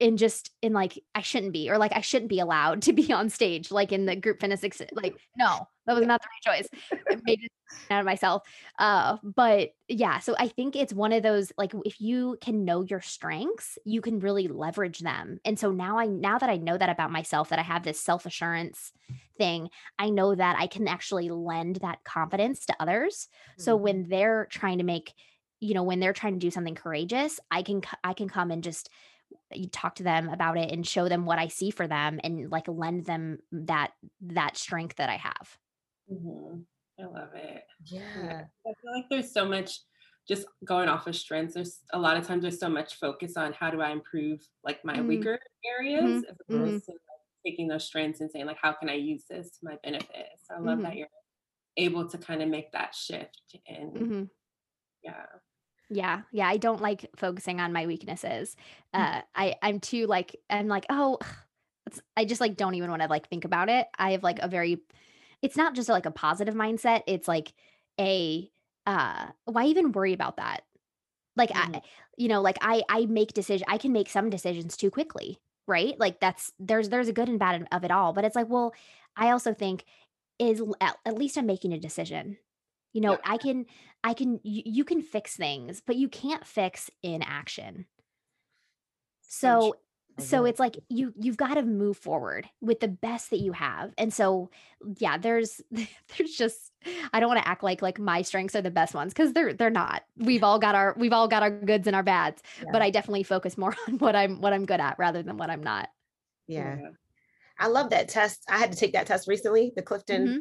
[0.00, 3.12] in just in like I shouldn't be or like I shouldn't be allowed to be
[3.12, 4.62] on stage like in the group fitness
[4.92, 6.68] like no that was not the right choice.
[7.08, 7.52] I made it
[7.90, 8.42] out of myself.
[8.78, 12.82] Uh but yeah so I think it's one of those like if you can know
[12.82, 15.38] your strengths you can really leverage them.
[15.44, 18.00] And so now I now that I know that about myself that I have this
[18.00, 18.92] self-assurance
[19.36, 23.28] thing I know that I can actually lend that confidence to others.
[23.50, 23.62] Mm-hmm.
[23.62, 25.12] so when they're trying to make
[25.60, 28.62] you know when they're trying to do something courageous I can I can come and
[28.62, 28.90] just
[29.52, 32.50] you talk to them about it and show them what I see for them and
[32.50, 35.58] like lend them that that strength that I have.
[36.10, 36.60] Mm-hmm.
[36.98, 37.64] I love it.
[37.84, 38.44] Yeah.
[38.66, 39.80] I feel like there's so much
[40.26, 41.54] just going off of strengths.
[41.54, 44.84] There's a lot of times there's so much focus on how do I improve like
[44.84, 45.08] my mm-hmm.
[45.08, 45.38] weaker
[45.78, 46.16] areas mm-hmm.
[46.18, 46.76] as opposed mm-hmm.
[46.76, 49.76] to like, taking those strengths and saying like how can I use this to my
[49.84, 50.26] benefit.
[50.48, 50.98] So I love that mm-hmm.
[50.98, 51.08] you're
[51.76, 54.22] able to kind of make that shift and mm-hmm.
[55.04, 55.26] yeah.
[55.88, 58.56] Yeah, yeah, I don't like focusing on my weaknesses.
[58.94, 59.18] Mm.
[59.18, 61.18] Uh, I I'm too like I'm like oh,
[62.16, 63.86] I just like don't even want to like think about it.
[63.98, 64.78] I have like a very,
[65.42, 67.02] it's not just like a positive mindset.
[67.06, 67.52] It's like
[68.00, 68.50] a
[68.86, 70.62] uh, why even worry about that?
[71.36, 71.76] Like mm.
[71.76, 71.82] I,
[72.16, 73.66] you know, like I I make decision.
[73.68, 75.98] I can make some decisions too quickly, right?
[75.98, 78.12] Like that's there's there's a good and bad of it all.
[78.12, 78.74] But it's like well,
[79.16, 79.84] I also think
[80.38, 82.38] is at least I'm making a decision
[82.96, 83.18] you know, yeah.
[83.24, 83.66] I can
[84.02, 87.84] I can you, you can fix things, but you can't fix inaction.
[89.20, 89.74] So
[90.18, 93.92] so it's like you you've got to move forward with the best that you have.
[93.98, 94.48] And so
[94.98, 96.72] yeah there's there's just
[97.12, 99.52] i don't want to act like like my strengths are the best ones because they're
[99.52, 100.02] they're not.
[100.16, 102.70] We've all got our we've all got our goods and our bads yeah.
[102.72, 105.50] but i definitely focus more on what i'm what i'm good at rather than what
[105.50, 105.90] i'm not.
[106.48, 106.78] Yeah.
[107.58, 108.44] I love that test.
[108.48, 110.38] I had to take that test recently the clifton mm-hmm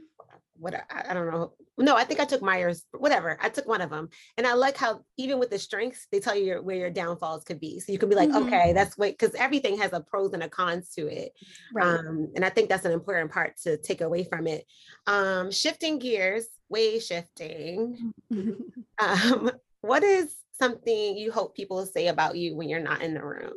[0.58, 1.54] what I, I, don't know.
[1.78, 3.38] No, I think I took Myers, whatever.
[3.42, 4.10] I took one of them.
[4.38, 7.44] And I like how even with the strengths, they tell you your, where your downfalls
[7.44, 7.80] could be.
[7.80, 8.48] So you can be like, mm-hmm.
[8.48, 11.34] okay, that's what because everything has a pros and a cons to it.
[11.74, 11.86] Right.
[11.86, 14.66] Um, and I think that's an important part to take away from it.
[15.08, 18.14] Um, shifting gears, way shifting.
[19.00, 23.24] um, what is something you hope people say about you when you're not in the
[23.24, 23.54] room?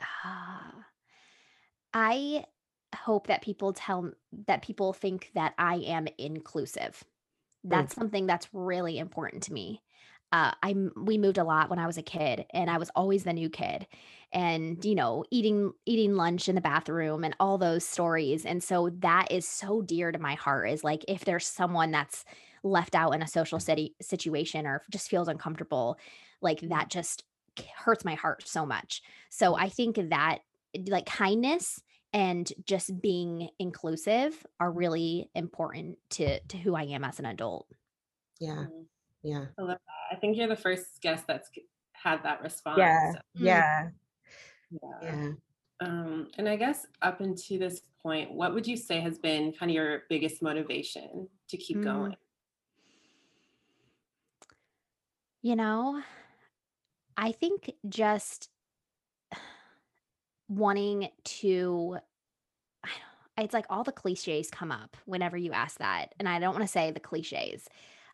[0.00, 0.72] Uh,
[1.94, 2.44] I
[2.94, 4.10] hope that people tell
[4.46, 7.04] that people think that I am inclusive.
[7.66, 7.70] Mm.
[7.70, 7.98] That's mm.
[7.98, 9.82] something that's really important to me.
[10.32, 13.24] Uh, I we moved a lot when I was a kid, and I was always
[13.24, 13.86] the new kid,
[14.32, 18.46] and you know, eating eating lunch in the bathroom and all those stories.
[18.46, 20.70] And so that is so dear to my heart.
[20.70, 22.24] Is like if there's someone that's
[22.62, 25.98] left out in a social city situation or just feels uncomfortable,
[26.40, 27.24] like that just
[27.76, 29.02] hurts my heart so much.
[29.28, 30.38] So I think that
[30.86, 37.18] like kindness and just being inclusive are really important to to who I am as
[37.18, 37.66] an adult.
[38.40, 38.52] Yeah.
[38.52, 38.82] Mm-hmm.
[39.22, 39.44] Yeah.
[39.58, 40.16] I love that.
[40.16, 41.50] I think you're the first guest that's
[41.92, 42.78] had that response.
[42.78, 43.12] Yeah.
[43.36, 43.46] Mm-hmm.
[43.46, 43.88] Yeah.
[44.70, 44.78] Yeah.
[45.02, 45.28] yeah.
[45.80, 49.70] Um, and I guess up until this point, what would you say has been kind
[49.70, 51.84] of your biggest motivation to keep mm.
[51.84, 52.16] going?
[55.42, 56.00] You know,
[57.16, 58.48] I think just
[60.56, 61.98] wanting to
[63.38, 66.64] it's like all the cliches come up whenever you ask that and i don't want
[66.64, 67.66] to say the cliches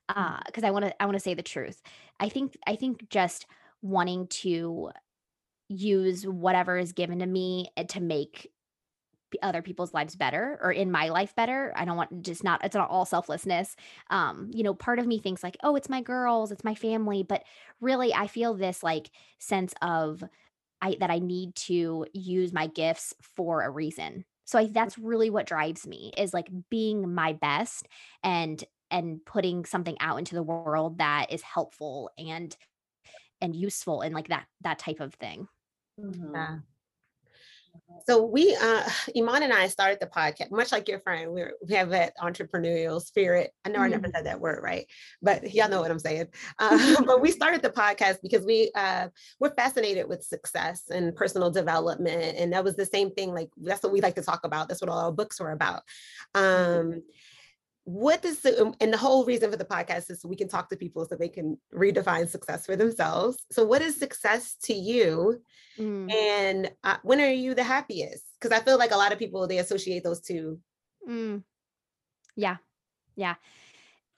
[0.09, 1.83] uh because i want to i want to say the truth.
[2.21, 3.47] I think i think just
[3.83, 4.91] wanting to
[5.69, 8.51] use whatever is given to me eh, to make
[9.43, 12.75] other people's lives better or in my life better i don't want just not it's
[12.75, 13.77] not all selflessness
[14.09, 17.23] um you know part of me thinks like oh it's my girls it's my family
[17.23, 17.45] but
[17.83, 20.25] really i feel this like sense of
[20.81, 24.25] I that I need to use my gifts for a reason.
[24.45, 27.87] So I, that's really what drives me is like being my best
[28.23, 32.57] and and putting something out into the world that is helpful and
[33.41, 35.49] and useful and like that that type of thing.
[36.01, 36.35] Mm-hmm.
[36.35, 36.59] Yeah.
[38.07, 41.33] So we, uh, Iman and I started the podcast, much like your friend.
[41.33, 43.53] We we have that entrepreneurial spirit.
[43.65, 43.85] I know mm-hmm.
[43.85, 44.17] I never mm-hmm.
[44.17, 44.87] said that word right,
[45.23, 46.29] but y'all know what I'm saying.
[46.61, 51.51] Uh, but we started the podcast because we uh, we're fascinated with success and personal
[51.51, 53.33] development, and that was the same thing.
[53.33, 54.69] Like that's what we like to talk about.
[54.69, 55.83] That's what all our books were about.
[56.35, 56.95] Mm-hmm.
[56.95, 57.03] Um,
[57.89, 60.47] what does the, um, and the whole reason for the podcast is so we can
[60.47, 63.39] talk to people so they can redefine success for themselves.
[63.51, 65.41] So, what is success to you?
[65.79, 66.13] Mm.
[66.13, 68.25] And uh, when are you the happiest?
[68.39, 70.61] Because I feel like a lot of people they associate those two.
[71.09, 71.45] Mm.
[72.37, 72.57] Yeah,
[73.17, 73.37] yeah.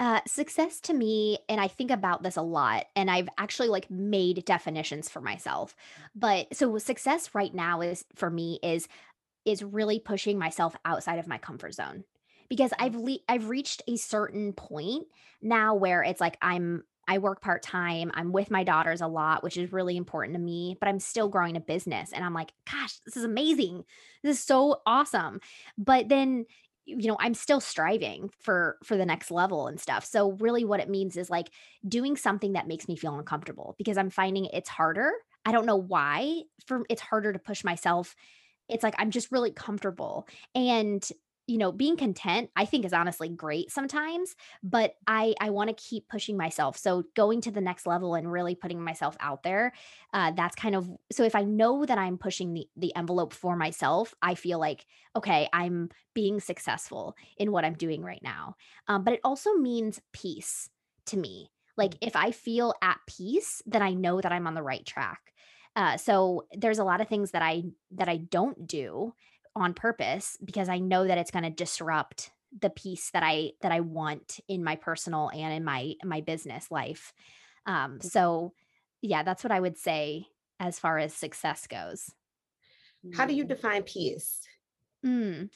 [0.00, 3.88] Uh, success to me, and I think about this a lot, and I've actually like
[3.88, 5.76] made definitions for myself.
[6.16, 8.88] But so success right now is for me is
[9.44, 12.02] is really pushing myself outside of my comfort zone
[12.50, 13.04] because I've mm.
[13.06, 15.06] le- I've reached a certain point
[15.40, 18.10] now where it's like I'm I work part time.
[18.12, 21.28] I'm with my daughters a lot, which is really important to me, but I'm still
[21.28, 23.84] growing a business and I'm like, gosh, this is amazing.
[24.22, 25.40] This is so awesome.
[25.78, 26.44] But then
[26.86, 30.80] you know i'm still striving for for the next level and stuff so really what
[30.80, 31.50] it means is like
[31.86, 35.12] doing something that makes me feel uncomfortable because i'm finding it's harder
[35.44, 38.16] i don't know why for it's harder to push myself
[38.68, 41.10] it's like i'm just really comfortable and
[41.50, 45.74] you know being content i think is honestly great sometimes but i i want to
[45.74, 49.72] keep pushing myself so going to the next level and really putting myself out there
[50.14, 53.56] uh, that's kind of so if i know that i'm pushing the, the envelope for
[53.56, 54.86] myself i feel like
[55.16, 58.54] okay i'm being successful in what i'm doing right now
[58.86, 60.70] um, but it also means peace
[61.04, 64.62] to me like if i feel at peace then i know that i'm on the
[64.62, 65.32] right track
[65.76, 69.12] uh, so there's a lot of things that i that i don't do
[69.56, 73.72] on purpose because I know that it's going to disrupt the peace that I that
[73.72, 77.12] I want in my personal and in my my business life.
[77.66, 78.52] Um so
[79.02, 80.26] yeah, that's what I would say
[80.58, 82.10] as far as success goes.
[83.14, 83.48] How do you mm.
[83.48, 84.40] define peace?
[85.04, 85.48] Mm.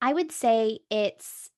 [0.00, 1.50] I would say it's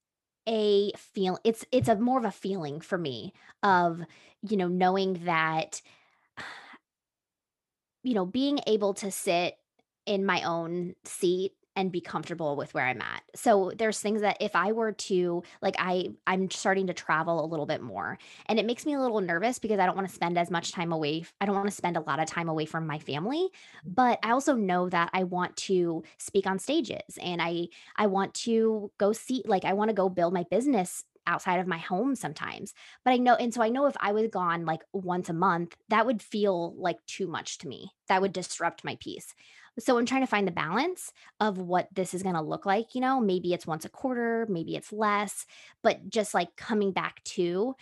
[0.48, 4.00] a feel it's it's a more of a feeling for me of
[4.48, 5.80] you know knowing that
[8.02, 9.54] you know being able to sit
[10.06, 13.22] in my own seat and be comfortable with where I'm at.
[13.34, 17.46] So there's things that if I were to like I I'm starting to travel a
[17.46, 20.14] little bit more and it makes me a little nervous because I don't want to
[20.14, 22.66] spend as much time away I don't want to spend a lot of time away
[22.66, 23.94] from my family, mm.
[23.94, 28.34] but I also know that I want to speak on stages and I I want
[28.34, 32.16] to go see like I want to go build my business outside of my home
[32.16, 32.74] sometimes.
[33.04, 35.76] But I know, and so I know if I was gone like once a month,
[35.88, 37.92] that would feel like too much to me.
[38.08, 39.32] That would disrupt my peace.
[39.78, 42.94] So I'm trying to find the balance of what this is going to look like.
[42.94, 45.46] You know, maybe it's once a quarter, maybe it's less,
[45.82, 47.74] but just like coming back to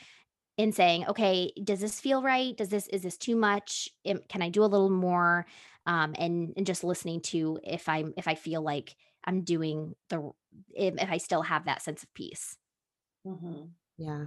[0.59, 2.57] and saying, okay, does this feel right?
[2.57, 3.89] Does this, is this too much?
[4.05, 5.47] Can I do a little more?
[5.87, 10.31] Um, and, and just listening to if I'm, if I feel like I'm doing the,
[10.75, 12.57] if, if I still have that sense of peace.
[13.27, 13.63] Mm-hmm.
[13.99, 14.27] Yeah.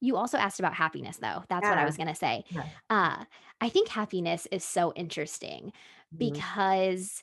[0.00, 1.42] You also asked about happiness, though.
[1.48, 1.70] That's yeah.
[1.70, 2.44] what I was going to say.
[2.50, 2.64] Yeah.
[2.90, 3.24] Uh,
[3.60, 5.72] I think happiness is so interesting.
[6.16, 7.22] Because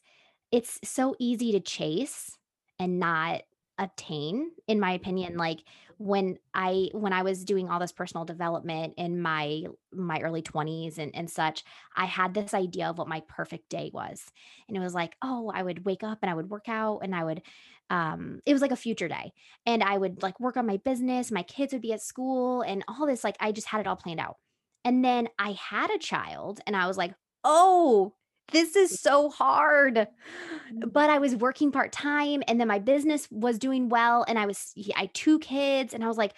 [0.52, 2.38] it's so easy to chase
[2.80, 3.42] and not
[3.80, 5.64] attain in my opinion like
[5.98, 11.00] when i when i was doing all this personal development in my my early 20s
[11.00, 11.64] and, and such
[11.98, 14.24] i had this idea of what my perfect day was.
[14.68, 17.16] And it was like oh i would wake up and i would work out and
[17.16, 17.42] i would
[17.90, 19.34] um it was like a future day.
[19.66, 22.84] And i would like work on my business my kids would be at school and
[22.88, 24.38] all this like i just had it all planned out.
[24.86, 28.14] And then i had a child and i was like oh
[28.52, 29.96] this is so hard.
[29.96, 30.92] Mm.
[30.92, 34.26] But I was working part time and then my business was doing well.
[34.28, 36.34] And I was, I had two kids and I was like,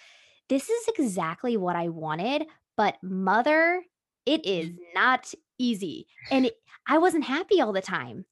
[0.48, 2.46] this is exactly what I wanted.
[2.76, 3.82] But mother,
[4.24, 4.76] it is mm.
[4.94, 6.06] not easy.
[6.30, 6.54] And it,
[6.86, 8.24] I wasn't happy all the time.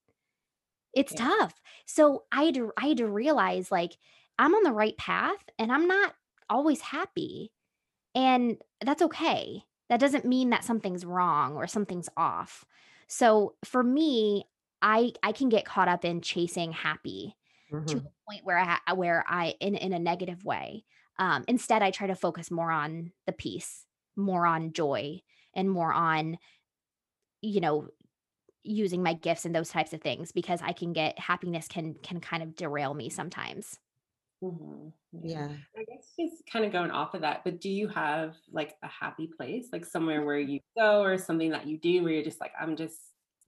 [0.95, 1.29] It's yeah.
[1.29, 1.61] tough.
[1.87, 3.97] So I had, to, I had to realize like
[4.39, 6.15] I'm on the right path and I'm not
[6.49, 7.53] always happy.
[8.15, 9.65] And that's okay.
[9.91, 12.65] That doesn't mean that something's wrong or something's off.
[13.09, 14.45] So for me,
[14.83, 17.37] I I can get caught up in chasing happy
[17.73, 17.87] mm-hmm.
[17.87, 20.85] to the point where I where I in in a negative way.
[21.19, 23.87] Um, instead, I try to focus more on the peace,
[24.17, 25.21] more on joy,
[25.55, 26.39] and more on,
[27.41, 27.89] you know,
[28.63, 32.21] using my gifts and those types of things because I can get happiness can can
[32.21, 33.79] kind of derail me sometimes.
[34.53, 35.29] Mm-hmm.
[35.29, 35.49] Yeah.
[35.77, 38.89] I guess just kind of going off of that, but do you have like a
[38.89, 42.41] happy place, like somewhere where you go or something that you do where you're just
[42.41, 42.99] like, I'm just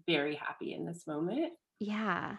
[0.06, 1.52] very happy in this moment?
[1.78, 2.36] Yeah.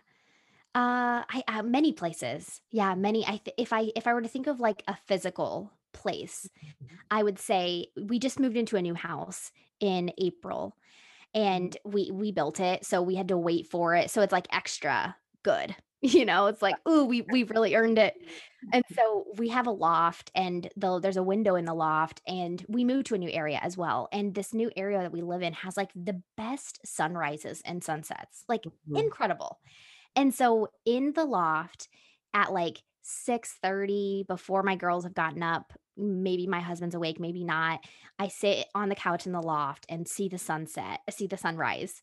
[0.76, 2.62] Uh, I uh, many places.
[2.72, 3.26] Yeah, many.
[3.26, 6.96] I th- if I if I were to think of like a physical place, mm-hmm.
[7.10, 10.76] I would say we just moved into a new house in April,
[11.34, 11.92] and mm-hmm.
[11.92, 14.12] we we built it, so we had to wait for it.
[14.12, 18.16] So it's like extra good you know it's like ooh we we really earned it.
[18.74, 22.64] And so we have a loft and the, there's a window in the loft and
[22.68, 24.08] we moved to a new area as well.
[24.12, 28.44] And this new area that we live in has like the best sunrises and sunsets
[28.48, 28.98] like mm-hmm.
[28.98, 29.60] incredible.
[30.16, 31.88] And so in the loft
[32.34, 37.80] at like 6:30 before my girls have gotten up maybe my husband's awake maybe not
[38.20, 42.02] i sit on the couch in the loft and see the sunset see the sunrise.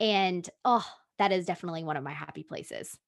[0.00, 0.86] And oh
[1.18, 2.98] that is definitely one of my happy places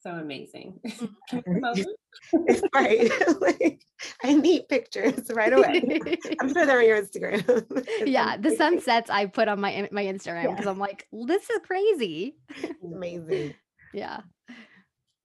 [0.00, 0.80] so amazing.
[0.84, 3.10] it's right.
[3.40, 3.80] like,
[4.22, 5.82] I need pictures right away.
[6.40, 7.86] I'm sure they're on your Instagram.
[8.06, 10.70] yeah, the sunsets I put on my my Instagram because yeah.
[10.70, 12.36] I'm like, this is crazy.
[12.82, 13.54] amazing.
[13.92, 14.20] yeah.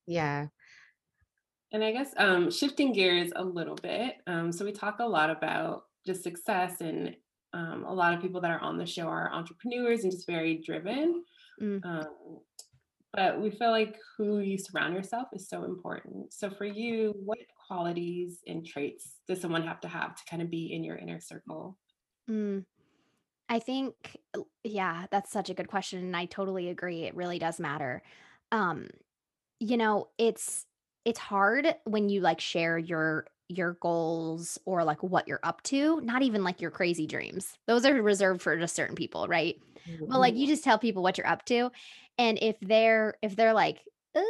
[0.08, 0.48] Yeah.
[1.72, 4.16] And I guess um, shifting gears a little bit.
[4.26, 7.16] Um, so we talk a lot about just success, and
[7.54, 10.64] um, a lot of people that are on the show are entrepreneurs and just very
[10.66, 11.24] driven.
[11.62, 11.86] Mm.
[11.86, 12.40] Um,
[13.14, 16.34] but we feel like who you surround yourself is so important.
[16.34, 20.50] So for you, what qualities and traits does someone have to have to kind of
[20.50, 21.78] be in your inner circle?
[22.30, 22.66] Mm,
[23.48, 24.18] I think,
[24.64, 26.00] yeah, that's such a good question.
[26.00, 27.04] And I totally agree.
[27.04, 28.04] It really does matter.
[28.52, 28.88] Um,
[29.60, 30.66] you know, it's
[31.06, 36.00] it's hard when you like share your your goals or like what you're up to,
[36.02, 37.58] not even like your crazy dreams.
[37.68, 39.60] Those are reserved for just certain people, right?
[39.90, 40.06] Mm-hmm.
[40.08, 41.72] But like you just tell people what you're up to
[42.20, 43.82] and if they're if they're like
[44.16, 44.22] uh,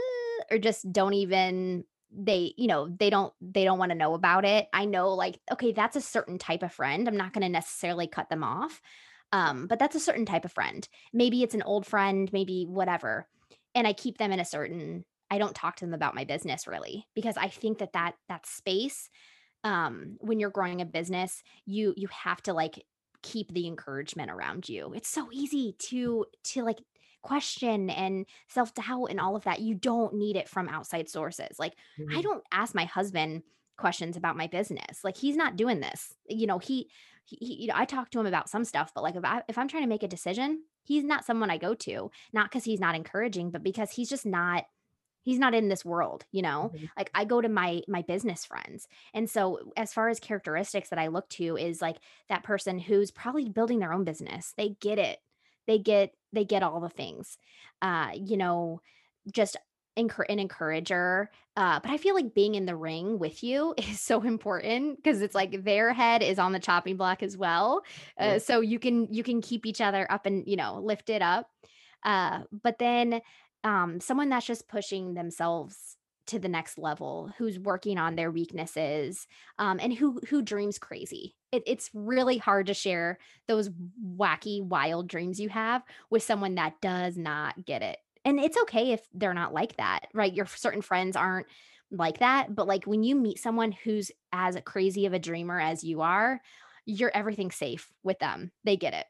[0.52, 1.84] or just don't even
[2.16, 5.40] they you know they don't they don't want to know about it i know like
[5.52, 8.82] okay that's a certain type of friend i'm not going to necessarily cut them off
[9.34, 13.28] um but that's a certain type of friend maybe it's an old friend maybe whatever
[13.76, 16.68] and i keep them in a certain i don't talk to them about my business
[16.68, 19.10] really because i think that that that space
[19.64, 22.84] um when you're growing a business you you have to like
[23.22, 26.80] keep the encouragement around you it's so easy to to like
[27.22, 29.60] question and self doubt and all of that.
[29.60, 31.60] You don't need it from outside sources.
[31.60, 32.18] Like, mm-hmm.
[32.18, 33.44] I don't ask my husband
[33.78, 35.04] questions about my business.
[35.04, 36.14] Like, he's not doing this.
[36.28, 36.90] You know, he,
[37.26, 39.58] he, you know, I talk to him about some stuff, but like if I if
[39.58, 42.80] I'm trying to make a decision, he's not someone I go to, not because he's
[42.80, 44.66] not encouraging, but because he's just not
[45.30, 46.86] he's not in this world you know mm-hmm.
[46.98, 51.00] like i go to my my business friends and so as far as characteristics that
[51.00, 51.98] i look to is like
[52.30, 55.20] that person who's probably building their own business they get it
[55.68, 57.38] they get they get all the things
[57.82, 58.82] uh you know
[59.32, 59.56] just
[59.98, 64.24] an encourager uh but i feel like being in the ring with you is so
[64.24, 67.84] important because it's like their head is on the chopping block as well
[68.20, 68.38] uh, yeah.
[68.40, 71.48] so you can you can keep each other up and you know lift it up
[72.04, 73.22] Uh, but then
[73.64, 75.98] um, someone that's just pushing themselves
[76.28, 79.26] to the next level, who's working on their weaknesses,
[79.58, 81.36] um, and who who dreams crazy.
[81.52, 83.72] It, it's really hard to share those
[84.04, 85.82] wacky, wild dreams you have
[86.12, 87.98] with someone that does not get it.
[88.26, 90.32] And it's okay if they're not like that, right?
[90.32, 91.48] Your certain friends aren't
[91.90, 95.84] like that, but like when you meet someone who's as crazy of a dreamer as
[95.84, 96.40] you are,
[96.86, 98.52] you're everything safe with them.
[98.64, 99.06] They get it.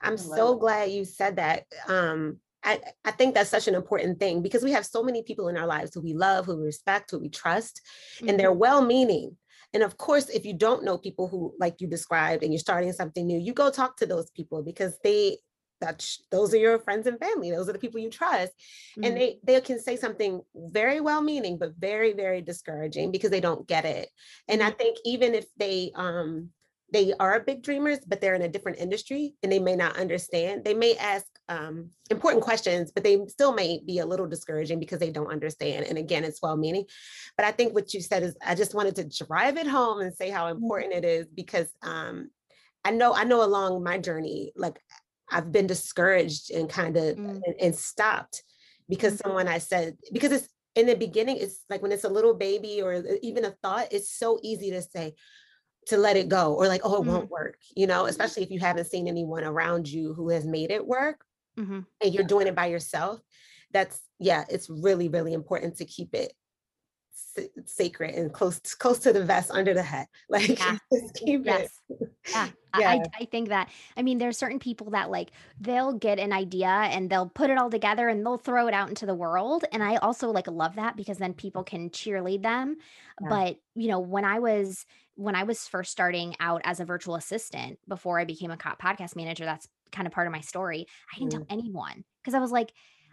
[0.00, 1.66] I'm so glad you said that.
[1.86, 5.48] Um, I, I think that's such an important thing because we have so many people
[5.48, 7.80] in our lives who we love, who we respect, who we trust,
[8.16, 8.28] mm-hmm.
[8.28, 8.58] and they're mm-hmm.
[8.58, 9.36] well meaning.
[9.72, 12.92] And of course, if you don't know people who, like you described, and you're starting
[12.92, 15.38] something new, you go talk to those people because they
[15.80, 19.04] that's those are your friends and family those are the people you trust mm-hmm.
[19.04, 23.40] and they they can say something very well meaning but very very discouraging because they
[23.40, 24.10] don't get it
[24.46, 24.68] and mm-hmm.
[24.68, 26.50] i think even if they um
[26.92, 30.64] they are big dreamers, but they're in a different industry and they may not understand.
[30.64, 35.00] They may ask um, important questions, but they still may be a little discouraging because
[35.00, 35.84] they don't understand.
[35.84, 36.84] And again, it's well meaning.
[37.36, 40.14] But I think what you said is I just wanted to drive it home and
[40.14, 40.62] say how mm-hmm.
[40.62, 42.30] important it is because um,
[42.84, 44.80] I know I know along my journey, like
[45.30, 47.40] I've been discouraged and kind of mm.
[47.44, 48.42] and, and, stopped
[48.88, 49.28] because mm-hmm.
[49.28, 52.80] someone I said because it's in the beginning, it's like when it's a little baby
[52.80, 55.14] or even a thought, it's so easy to say,
[55.86, 57.10] to let it go or like, oh, it mm-hmm.
[57.10, 60.70] won't work, you know, especially if you haven't seen anyone around you who has made
[60.70, 61.24] it work
[61.58, 61.80] mm-hmm.
[62.02, 63.20] and you're doing it by yourself.
[63.72, 66.32] That's, yeah, it's really, really important to keep it
[67.64, 70.08] sacred and close close to the vest under the hat.
[70.28, 70.78] like yeah.
[71.14, 71.70] keep yes.
[71.88, 72.48] it yeah,
[72.78, 72.90] yeah.
[72.90, 75.30] I, I think that i mean there's certain people that like
[75.60, 78.88] they'll get an idea and they'll put it all together and they'll throw it out
[78.88, 82.76] into the world and i also like love that because then people can cheerlead them
[83.20, 83.28] yeah.
[83.28, 87.16] but you know when i was when i was first starting out as a virtual
[87.16, 91.18] assistant before i became a podcast manager that's kind of part of my story i
[91.18, 91.36] didn't mm.
[91.36, 92.72] tell anyone because i was like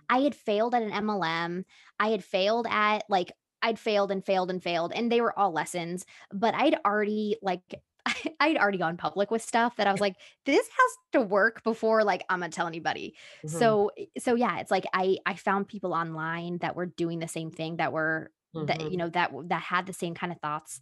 [0.10, 1.66] I had failed at an MLM.
[2.00, 5.52] I had failed at like I'd failed and failed and failed, and they were all
[5.52, 6.06] lessons.
[6.32, 7.62] But I'd already like
[8.40, 10.16] I'd already gone public with stuff that I was like,
[10.46, 13.16] this has to work before like I'm gonna tell anybody.
[13.46, 13.58] Mm-hmm.
[13.58, 17.28] So eh, so yeah, it's like I I found people online that were doing the
[17.28, 18.68] same thing that were mm-hmm.
[18.68, 20.80] that you know that that had the same kind of thoughts.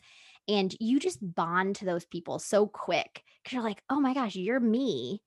[0.48, 4.36] And you just bond to those people so quick because you're like, oh my gosh,
[4.36, 5.22] you're me.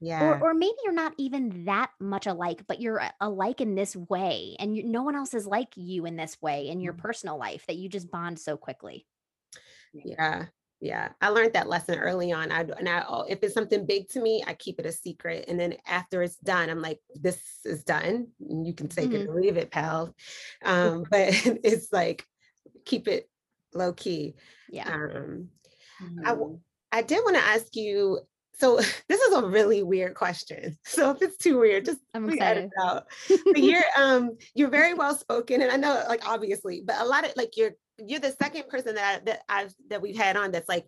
[0.00, 0.22] Yeah.
[0.22, 4.56] Or, or maybe you're not even that much alike, but you're alike in this way.
[4.58, 7.02] And you, no one else is like you in this way in your mm-hmm.
[7.02, 9.06] personal life that you just bond so quickly.
[9.92, 10.46] Yeah.
[10.80, 11.10] Yeah.
[11.20, 12.52] I learned that lesson early on.
[12.52, 15.46] I, and I, oh, if it's something big to me, I keep it a secret.
[15.48, 18.28] And then after it's done, I'm like, this is done.
[18.38, 19.22] You can take mm-hmm.
[19.22, 20.14] it or leave it, pal.
[20.64, 21.28] Um, but
[21.64, 22.26] it's like,
[22.84, 23.30] keep it
[23.72, 24.34] low key.
[24.68, 24.92] Yeah.
[24.92, 25.48] Um,
[26.02, 26.60] mm-hmm.
[26.92, 28.20] I, I did want to ask you
[28.58, 28.76] so
[29.08, 30.78] this is a really weird question.
[30.86, 32.70] So if it's too weird, just I'm excited.
[32.80, 33.06] out.
[33.28, 37.24] but you're um you're very well spoken, and I know like obviously, but a lot
[37.24, 40.52] of like you're you're the second person that I, that I've that we've had on
[40.52, 40.86] that's like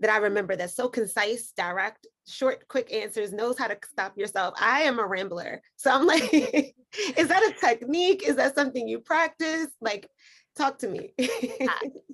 [0.00, 4.54] that I remember that's so concise, direct, short, quick answers, knows how to stop yourself.
[4.60, 5.62] I am a rambler.
[5.76, 8.26] So I'm like, is that a technique?
[8.26, 9.68] Is that something you practice?
[9.80, 10.08] Like,
[10.56, 11.12] talk to me.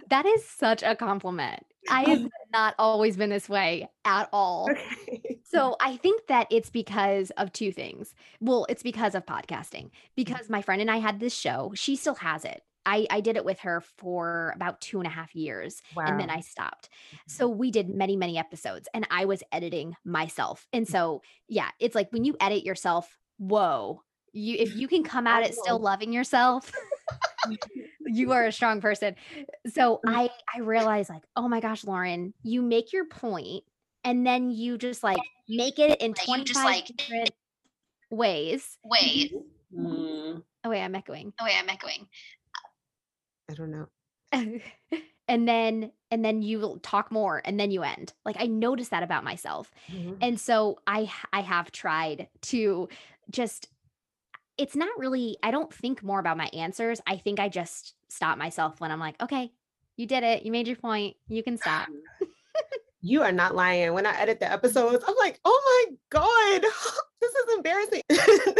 [0.08, 1.64] that is such a compliment.
[1.88, 4.68] I have not always been this way at all.
[4.70, 5.40] Okay.
[5.44, 8.14] So I think that it's because of two things.
[8.40, 11.72] Well, it's because of podcasting, because my friend and I had this show.
[11.74, 12.62] She still has it.
[12.84, 16.04] I, I did it with her for about two and a half years wow.
[16.06, 16.88] and then I stopped.
[17.28, 17.58] So mm-hmm.
[17.58, 20.66] we did many, many episodes and I was editing myself.
[20.72, 25.26] And so, yeah, it's like when you edit yourself, whoa, you if you can come
[25.26, 26.72] at it still loving yourself
[28.06, 29.14] you are a strong person.
[29.66, 30.14] So mm.
[30.14, 33.64] i i realized like oh my gosh lauren you make your point
[34.04, 35.18] and then you just like
[35.48, 37.30] make it in 25 like, different
[38.10, 38.78] ways.
[38.84, 39.32] Ways.
[39.74, 40.42] Mm.
[40.64, 41.32] oh wait i'm echoing.
[41.40, 42.06] Oh wait i'm echoing.
[43.50, 43.88] I don't know.
[45.28, 48.12] And then and then you will talk more and then you end.
[48.24, 49.70] Like i noticed that about myself.
[49.90, 50.14] Mm-hmm.
[50.20, 52.88] and so i i have tried to
[53.30, 53.68] just
[54.58, 57.00] it's not really, I don't think more about my answers.
[57.06, 59.50] I think I just stop myself when I'm like, okay,
[59.96, 60.44] you did it.
[60.44, 61.16] You made your point.
[61.28, 61.88] You can stop.
[63.02, 63.92] you are not lying.
[63.92, 64.54] When I edit the mm-hmm.
[64.54, 66.62] episodes, I'm like, oh my God,
[67.20, 68.02] this is embarrassing.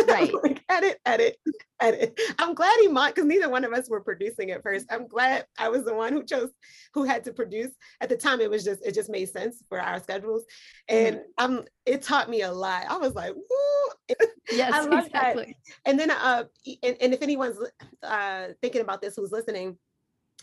[0.09, 0.33] Right.
[0.43, 1.37] like, edit, edit,
[1.83, 2.19] edit.
[2.39, 4.87] I'm glad he might, because neither one of us were producing at first.
[4.91, 6.51] I'm glad I was the one who chose,
[6.95, 7.73] who had to produce.
[8.01, 10.45] At the time, it was just, it just made sense for our schedules.
[10.89, 11.45] And mm-hmm.
[11.45, 12.87] um, it taught me a lot.
[12.89, 14.17] I was like, woo.
[14.51, 15.45] Yes, I love exactly.
[15.45, 15.91] that.
[15.91, 16.45] And then, uh,
[16.83, 17.57] and, and if anyone's
[18.03, 19.79] uh, thinking about this who's listening,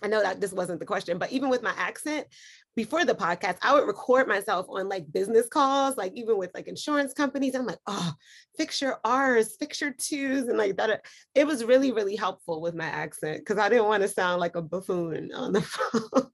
[0.02, 2.28] I know that this wasn't the question, but even with my accent,
[2.76, 6.68] before the podcast, I would record myself on like business calls, like even with like
[6.68, 7.56] insurance companies.
[7.56, 8.14] I'm like, oh,
[8.58, 11.04] fix your R's, fix your twos, and like that.
[11.36, 14.56] It was really, really helpful with my accent because I didn't want to sound like
[14.56, 16.32] a buffoon on the phone.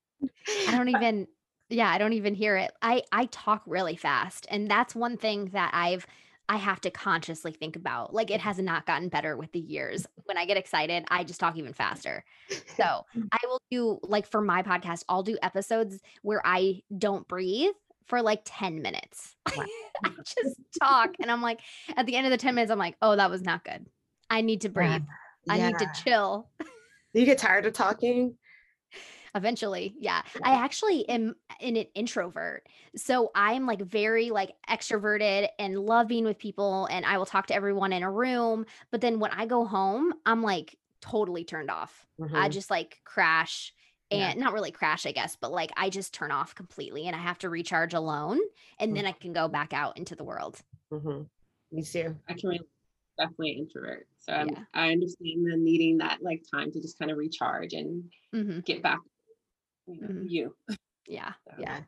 [0.67, 1.27] I don't even,
[1.69, 2.71] yeah, I don't even hear it.
[2.81, 6.05] I I talk really fast, and that's one thing that I've
[6.47, 8.13] I have to consciously think about.
[8.13, 10.05] Like it has not gotten better with the years.
[10.25, 12.23] When I get excited, I just talk even faster.
[12.77, 17.71] So I will do like for my podcast, I'll do episodes where I don't breathe
[18.05, 19.35] for like 10 minutes.
[19.47, 19.65] I
[20.25, 21.61] just talk and I'm like,
[21.95, 23.85] at the end of the 10 minutes, I'm like, oh, that was not good.
[24.29, 25.03] I need to breathe.
[25.47, 25.53] Yeah.
[25.53, 26.49] I need to chill.
[27.13, 28.35] You get tired of talking?
[29.35, 30.21] Eventually yeah.
[30.35, 30.41] yeah.
[30.49, 32.65] i actually am in an introvert
[32.95, 37.47] so i'm like very like extroverted and love being with people and i will talk
[37.47, 41.69] to everyone in a room but then when i go home i'm like totally turned
[41.69, 42.35] off mm-hmm.
[42.35, 43.73] i just like crash
[44.09, 44.43] and yeah.
[44.43, 47.37] not really crash i guess but like i just turn off completely and i have
[47.37, 48.39] to recharge alone
[48.79, 48.95] and mm-hmm.
[48.95, 50.61] then i can go back out into the world
[50.91, 51.23] mm-hmm.
[51.71, 52.57] me too i can
[53.17, 54.63] definitely introvert so yeah.
[54.73, 58.59] i understand the needing that like time to just kind of recharge and mm-hmm.
[58.59, 58.99] get back
[59.89, 60.27] mm-hmm.
[60.27, 60.55] you.
[61.07, 61.33] Yeah.
[61.47, 61.55] So.
[61.59, 61.79] Yeah.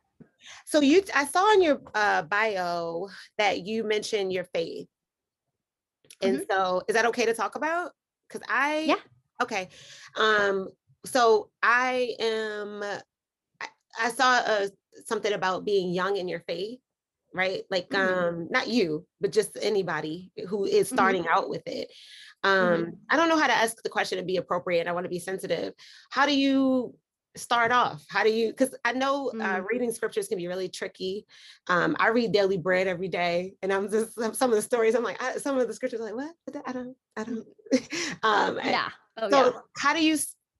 [0.64, 4.86] So you I saw in your uh, bio that you mentioned your faith.
[6.22, 6.44] And mm-hmm.
[6.50, 7.92] so is that okay to talk about?
[8.30, 9.00] Cuz I Yeah.
[9.42, 9.68] Okay.
[10.16, 10.68] Um
[11.04, 13.68] so I am I,
[13.98, 14.68] I saw uh,
[15.06, 16.80] something about being young in your faith,
[17.34, 17.62] right?
[17.70, 18.24] Like mm-hmm.
[18.24, 20.96] um not you, but just anybody who is mm-hmm.
[20.96, 21.38] starting mm-hmm.
[21.38, 21.90] out with it.
[22.44, 22.90] Um mm-hmm.
[23.10, 24.86] I don't know how to ask the question to be appropriate.
[24.86, 25.74] I want to be sensitive.
[26.10, 26.94] How do you
[27.38, 28.04] start off?
[28.08, 29.42] How do you, because I know mm.
[29.42, 31.26] uh, reading scriptures can be really tricky.
[31.68, 35.02] Um, I read Daily Bread every day, and I'm just some of the stories, I'm
[35.02, 36.14] like, I, some of the scriptures, I'm like,
[36.46, 36.62] what?
[36.66, 37.46] I don't, I don't.
[38.22, 38.88] um, yeah.
[39.16, 39.60] Oh, so, yeah.
[39.76, 40.16] how do you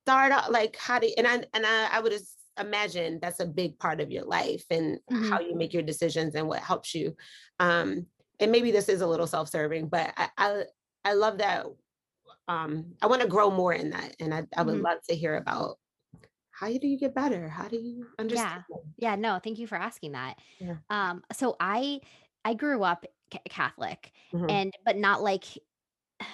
[0.06, 0.50] start off?
[0.50, 2.14] Like, how do, You, and I, and I, I would
[2.58, 5.30] imagine that's a big part of your life and mm-hmm.
[5.30, 7.16] how you make your decisions and what helps you.
[7.60, 8.06] Um,
[8.40, 10.62] and maybe this is a little self-serving, but I, I,
[11.04, 11.66] I love that
[12.48, 14.16] um, I want to grow more in that.
[14.18, 14.84] And I, I would mm-hmm.
[14.84, 15.78] love to hear about
[16.58, 17.48] how do you get better?
[17.48, 18.64] How do you understand?
[18.68, 18.76] Yeah.
[18.98, 19.16] Yeah.
[19.16, 20.34] No, thank you for asking that.
[20.58, 20.76] Yeah.
[20.90, 22.00] Um, so I
[22.44, 23.04] I grew up
[23.48, 24.50] Catholic mm-hmm.
[24.50, 25.44] and but not like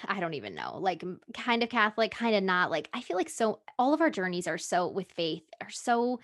[0.07, 1.03] I don't even know, like
[1.33, 2.71] kind of Catholic, kind of not.
[2.71, 6.19] Like I feel like so all of our journeys are so with faith are so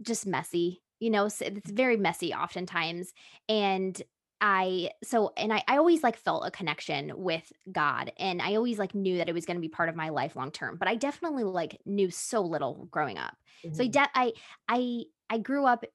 [0.00, 3.12] just messy, you know, so it's very messy oftentimes.
[3.48, 4.00] And
[4.44, 8.76] I so and I, I always like felt a connection with God and I always
[8.76, 10.88] like knew that it was going to be part of my life long term but
[10.88, 13.36] I definitely like knew so little growing up.
[13.64, 13.76] Mm-hmm.
[13.76, 14.32] So I, de- I
[14.68, 15.92] I I grew up it,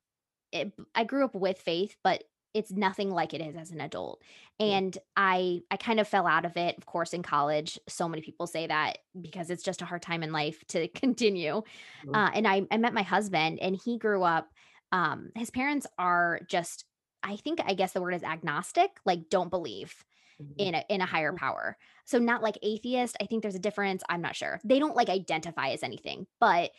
[0.54, 2.24] eh, I grew up with faith but
[2.54, 4.24] it's nothing like it is as an adult.
[4.62, 7.78] And I I kind of fell out of it of course in college.
[7.90, 11.64] So many people say that because it's just a hard time in life to continue.
[12.06, 12.16] Mm-hmm.
[12.16, 14.48] Uh, and I I met my husband and he grew up
[14.94, 16.86] um his parents are just
[17.24, 20.04] I think I guess the word is agnostic, like don't believe
[20.42, 20.54] mm-hmm.
[20.58, 21.38] in a in a higher mm-hmm.
[21.38, 21.78] power.
[22.06, 23.18] So not like atheist.
[23.22, 24.04] I think there's a difference.
[24.10, 24.60] I'm not sure.
[24.64, 26.72] They don't like identify as anything, but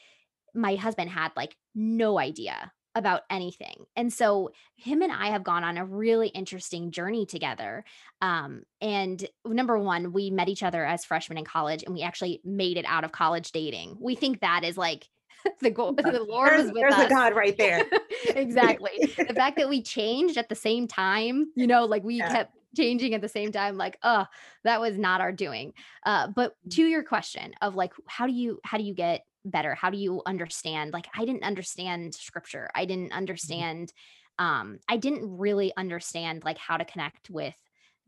[0.54, 3.84] my husband had like no idea about anything.
[3.96, 7.84] And so him and I have gone on a really interesting journey together.
[8.20, 12.40] Um, and number one, we met each other as freshmen in college and we actually
[12.44, 13.96] made it out of college dating.
[14.00, 15.08] We think that is like
[15.60, 17.06] the goal the lord there's, was with there's us.
[17.06, 17.84] a god right there
[18.28, 22.32] exactly the fact that we changed at the same time you know like we yeah.
[22.32, 24.24] kept changing at the same time like oh
[24.64, 25.72] that was not our doing
[26.04, 26.70] uh but mm.
[26.70, 29.96] to your question of like how do you how do you get better how do
[29.96, 33.18] you understand like i didn't understand scripture i didn't mm-hmm.
[33.18, 33.92] understand
[34.38, 37.54] um i didn't really understand like how to connect with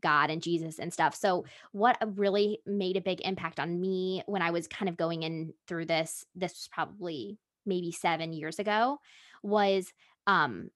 [0.01, 1.15] God and Jesus and stuff.
[1.15, 5.23] So what really made a big impact on me when I was kind of going
[5.23, 8.99] in through this this was probably maybe 7 years ago
[9.43, 9.93] was
[10.27, 10.69] um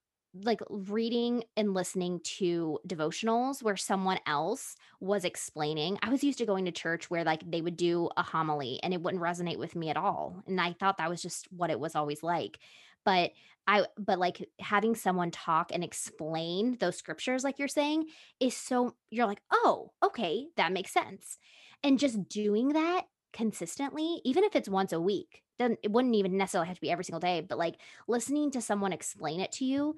[0.44, 5.98] like reading and listening to devotionals where someone else was explaining.
[6.02, 8.94] I was used to going to church where like they would do a homily and
[8.94, 10.44] it wouldn't resonate with me at all.
[10.48, 12.60] And I thought that was just what it was always like.
[13.06, 13.32] But
[13.68, 18.96] I but like having someone talk and explain those scriptures like you're saying is so
[19.12, 21.38] you're like, "Oh, okay, that makes sense."
[21.84, 26.38] And just doing that consistently, even if it's once a week, doesn't it wouldn't even
[26.38, 29.66] necessarily have to be every single day, but like listening to someone explain it to
[29.66, 29.96] you,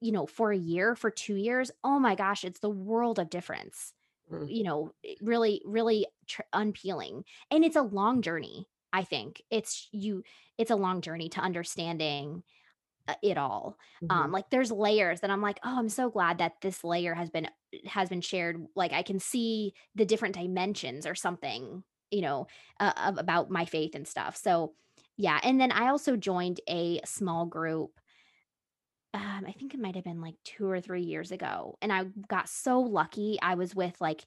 [0.00, 3.30] you know, for a year, for 2 years, oh my gosh, it's the world of
[3.30, 3.94] difference.
[4.30, 4.48] Mm.
[4.48, 4.92] You know,
[5.22, 7.24] really really tr- unpeeling.
[7.50, 9.42] And it's a long journey, I think.
[9.50, 10.22] It's you
[10.58, 12.42] it's a long journey to understanding
[13.08, 14.16] uh, it all mm-hmm.
[14.16, 17.30] um like there's layers that i'm like oh i'm so glad that this layer has
[17.30, 17.48] been
[17.84, 21.82] has been shared like i can see the different dimensions or something
[22.12, 22.46] you know
[22.78, 24.72] uh, about my faith and stuff so
[25.16, 25.38] Yeah.
[25.42, 27.90] And then I also joined a small group
[29.14, 32.04] um, I think it might have been like 2 or 3 years ago, and I
[32.28, 33.38] got so lucky.
[33.42, 34.24] I was with, like,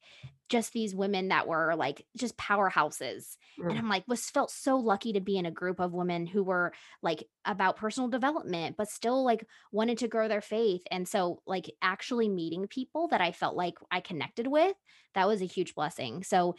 [0.48, 3.36] just these women that were, like, just powerhouses,
[3.68, 3.80] and Mm.
[3.80, 6.72] I'm, like, was felt so lucky to be in a group of women who were,
[7.02, 11.72] like, about personal development, but still, like, wanted to grow their faith, and so, like,
[11.82, 14.76] actually meeting people that I felt like I connected with,
[15.16, 16.24] that was a huge blessing.
[16.24, 16.56] So,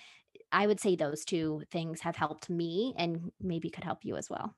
[0.53, 4.31] I would say those 2 things have helped me and maybe could help you as
[4.31, 4.57] well.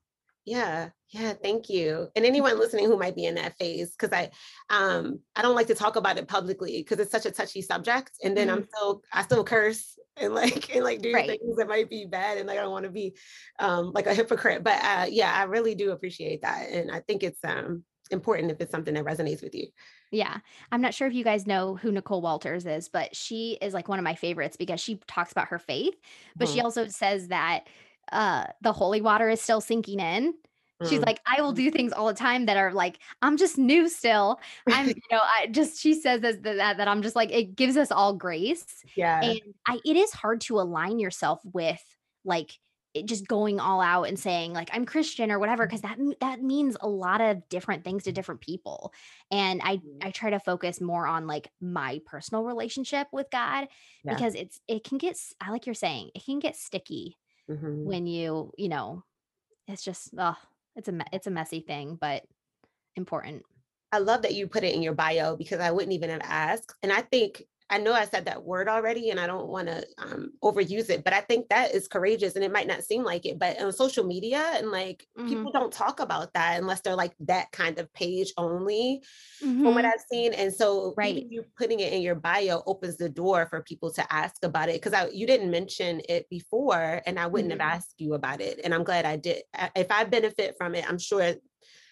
[0.48, 2.08] Yeah, yeah, thank you.
[2.16, 4.30] And anyone listening who might be in that phase, because I
[4.70, 8.12] um I don't like to talk about it publicly because it's such a touchy subject.
[8.24, 8.68] And then I'm Mhm.
[8.74, 11.28] still I still curse and like and like do Right.
[11.28, 13.14] things that might be bad and like I don't want to be
[13.58, 14.64] um like a hypocrite.
[14.64, 16.70] But uh yeah, I really do appreciate that.
[16.70, 19.68] And I think it's um important if it's something that resonates with you.
[20.10, 20.38] Yeah.
[20.72, 23.88] I'm not sure if you guys know who Nicole Walters is, but she is like
[23.88, 25.94] one of my favorites because she talks about her faith,
[26.38, 27.68] but she Mhm, also says that
[28.12, 30.34] uh the holy water is still sinking in.
[30.86, 31.06] She's mm.
[31.06, 34.38] like, I will do things all the time that are like, I'm just new still.
[34.68, 37.76] I'm, you know, I just she says this that that I'm just like, it gives
[37.76, 38.64] us all grace.
[38.94, 39.20] Yeah.
[39.20, 41.82] And I it is hard to align yourself with
[42.24, 42.52] like
[42.94, 46.42] it just going all out and saying like I'm Christian or whatever because that that
[46.42, 48.92] means a lot of different things to different people.
[49.32, 49.80] And I.
[50.00, 53.66] I try to focus more on like my personal relationship with God
[54.04, 54.14] Yeah.
[54.14, 57.16] because it's it can get I like you're saying it can get sticky
[57.50, 57.84] mhm.
[57.84, 59.04] when you you know
[59.66, 60.36] it's just oh
[60.76, 62.24] it's a it's a messy thing but
[62.98, 63.44] important.
[63.90, 66.74] I love that you put it in your bio because I wouldn't even have asked.
[66.82, 69.86] And I think I know I said that word already and I don't want to
[69.98, 73.26] um, overuse it, but I think that is courageous and it might not seem like
[73.26, 75.26] it, but on social media and like Mhm.
[75.28, 79.02] people don't talk about that unless they're like that kind of page only
[79.62, 79.84] from what Mhm.
[79.84, 80.32] I've seen.
[80.32, 81.28] And so Right.
[81.30, 84.80] you putting it in your bio opens the door for people to ask about it
[84.82, 87.52] because you didn't mention it before and I wouldn't Mhm.
[87.52, 88.60] have asked you about it.
[88.64, 89.42] And I'm glad I did.
[89.76, 91.34] If I benefit from it, I'm sure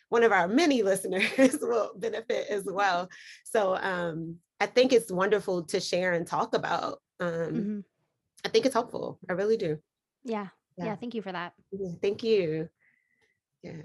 [0.08, 3.08] one of our many listeners will benefit as well.
[3.44, 7.02] So um, I think it's wonderful to share and talk about.
[7.20, 7.84] Um, Mhm.
[8.44, 9.18] I think it's helpful.
[9.28, 9.78] I really do.
[10.24, 10.48] Yeah.
[10.78, 10.86] Yeah.
[10.86, 11.54] Yeah, thank you for that.
[12.02, 12.68] Thank you.
[13.62, 13.82] Yeah.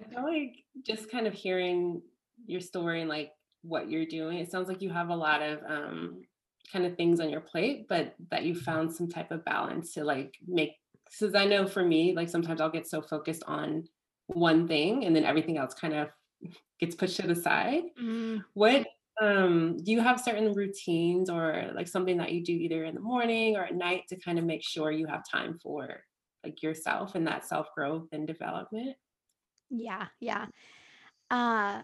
[0.00, 2.02] I feel like just kind of hearing
[2.46, 5.62] your story and like what you're doing, it sounds like you have a lot of
[5.66, 6.22] um,
[6.70, 10.04] kind of things on your plate, but that you found some type of balance to
[10.04, 10.72] like make.
[11.04, 13.88] Because I know for me, like sometimes I'll get so focused on
[14.26, 16.08] one thing and then everything else kind of
[16.80, 17.84] gets pushed to the side.
[18.00, 18.44] Mm.
[18.54, 18.86] What
[19.20, 23.00] um do you have certain routines or like something that you do either in the
[23.00, 26.02] morning or at night to kind of make sure you have time for
[26.44, 28.96] like yourself and that self growth and development?
[29.70, 30.46] Yeah, yeah.
[31.30, 31.82] Uh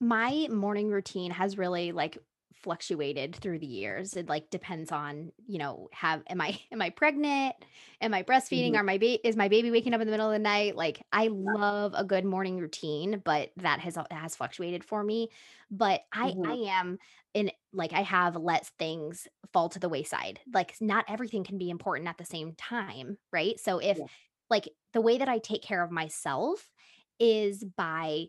[0.00, 2.18] my morning routine has really like
[2.62, 4.16] fluctuated through the years.
[4.16, 7.56] It like depends on, you know, have am I am I pregnant?
[8.00, 8.74] Am I breastfeeding?
[8.74, 8.76] Mhm.
[8.76, 10.76] Are my ba- is my baby waking up in the middle of the night?
[10.76, 15.28] Like I love a good morning routine, but that has has fluctuated for me.
[15.70, 16.60] But I I Mhm.
[16.68, 16.98] am
[17.34, 20.40] in like I have let things fall to the wayside.
[20.52, 23.58] Like not everything can be important at the same time, right?
[23.58, 24.06] So if Yeah.
[24.48, 26.70] like the way that I take care of myself
[27.18, 28.26] is by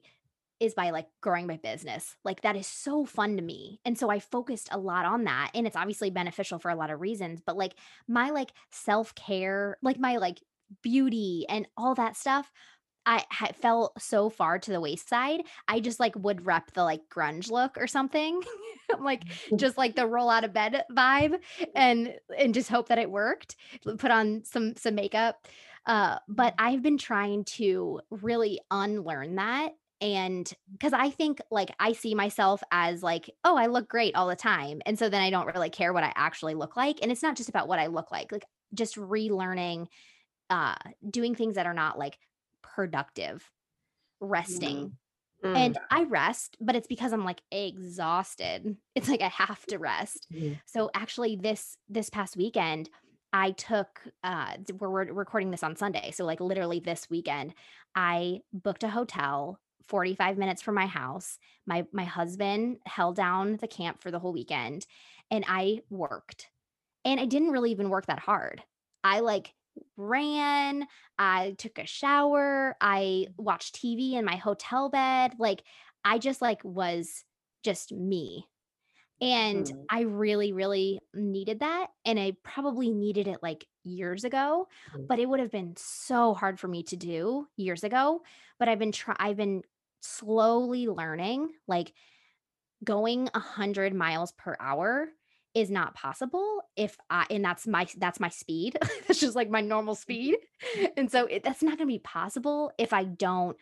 [0.61, 2.15] is by like growing my business.
[2.23, 3.79] Like that is so fun to me.
[3.83, 6.91] And so I focused a lot on that and it's obviously beneficial for a lot
[6.91, 7.73] of reasons, but like
[8.07, 10.41] my like self-care, like my like
[10.81, 12.51] beauty and all that stuff
[13.05, 13.23] I
[13.59, 15.41] fell so far to the wayside.
[15.67, 18.41] I just like would rep the like grunge look or something,
[18.99, 19.23] like
[19.55, 21.39] just like the roll out of bed vibe,
[21.75, 23.55] and and just hope that it worked.
[23.97, 25.47] Put on some some makeup,
[25.85, 31.93] uh, but I've been trying to really unlearn that, and because I think like I
[31.93, 35.29] see myself as like, oh, I look great all the time, and so then I
[35.29, 37.87] don't really care what I actually look like, and it's not just about what I
[37.87, 39.87] look like, like just relearning
[40.49, 40.75] uh
[41.09, 42.19] doing things that are not like
[42.63, 43.51] productive
[44.19, 44.91] resting
[45.43, 48.77] Mm, and i rest but it's because i'm like exhausted.
[48.95, 50.27] It's like i have to rest.
[50.33, 50.59] Mhm.
[50.65, 52.89] so actually this this past weekend
[53.33, 57.53] i took uh we're, we're recording this on sunday so like literally this weekend
[57.95, 63.67] i booked a hotel 45 minutes from my house my my husband held down the
[63.67, 64.85] camp for the whole weekend
[65.29, 66.49] and i worked
[67.05, 68.63] and I didn't really even work that hard.
[69.03, 69.55] I like
[69.97, 75.35] ran, I took a shower, I watched TV in my hotel bed.
[75.39, 75.63] Like
[76.05, 77.23] I just like was
[77.63, 78.47] just me.
[79.21, 79.89] And Mhm.
[79.89, 81.91] I really, really needed that.
[82.05, 85.07] And I probably needed it like years ago, Mm.
[85.07, 88.23] but it would have been so hard for me to do years ago.
[88.61, 89.63] But I've been try I've been
[90.01, 91.93] slowly learning, like
[92.83, 95.07] going a hundred miles per hour
[95.55, 98.77] is not possible if I and that's my that's my speed.
[99.07, 100.37] that's just like my normal speed.
[100.77, 100.85] Mm-hmm.
[100.95, 103.57] And so it, that's not going to be possible if I don't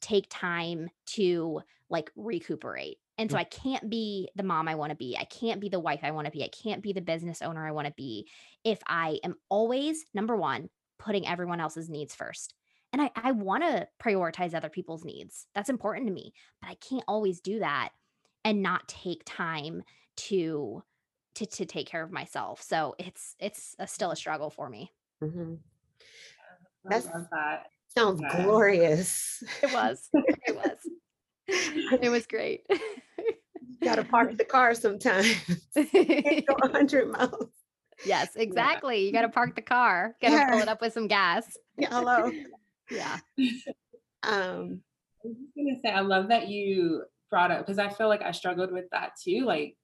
[0.00, 2.98] take time to like recuperate.
[3.18, 3.36] And so.
[3.36, 5.16] I can't be the mom I want to be.
[5.18, 6.44] I can't be the wife I want to be.
[6.44, 8.28] I can't be the business owner I want to be
[8.62, 10.68] if I am always number 1
[11.00, 12.54] putting everyone else's needs first.
[12.92, 15.46] And I I want to prioritize other people's needs.
[15.54, 17.90] That's important to me, but I can't always do that
[18.44, 19.82] and not take time
[20.16, 20.82] to
[21.34, 22.62] to to take care of myself.
[22.62, 24.92] So it's it's a, still a struggle for me.
[25.22, 25.54] Mm-hmm.
[26.90, 27.66] I love that.
[27.88, 28.42] Sounds Yeah.
[28.44, 29.42] glorious.
[29.62, 30.08] It was.
[30.14, 30.78] It was.
[32.02, 32.66] It was great.
[33.82, 35.34] Gotta park the car sometimes.
[35.74, 37.46] Can't go 100 miles.
[38.04, 39.06] yes, exactly.
[39.06, 40.14] You got to park the car.
[40.20, 41.56] Got to fill it up with some gas.
[41.78, 42.30] Yeah, hello.
[42.90, 43.18] Yeah.
[44.22, 44.82] Um,
[45.24, 48.22] I was just gonna say, I love that you brought up because I feel like
[48.22, 49.44] I struggled with that too.
[49.44, 49.76] Like,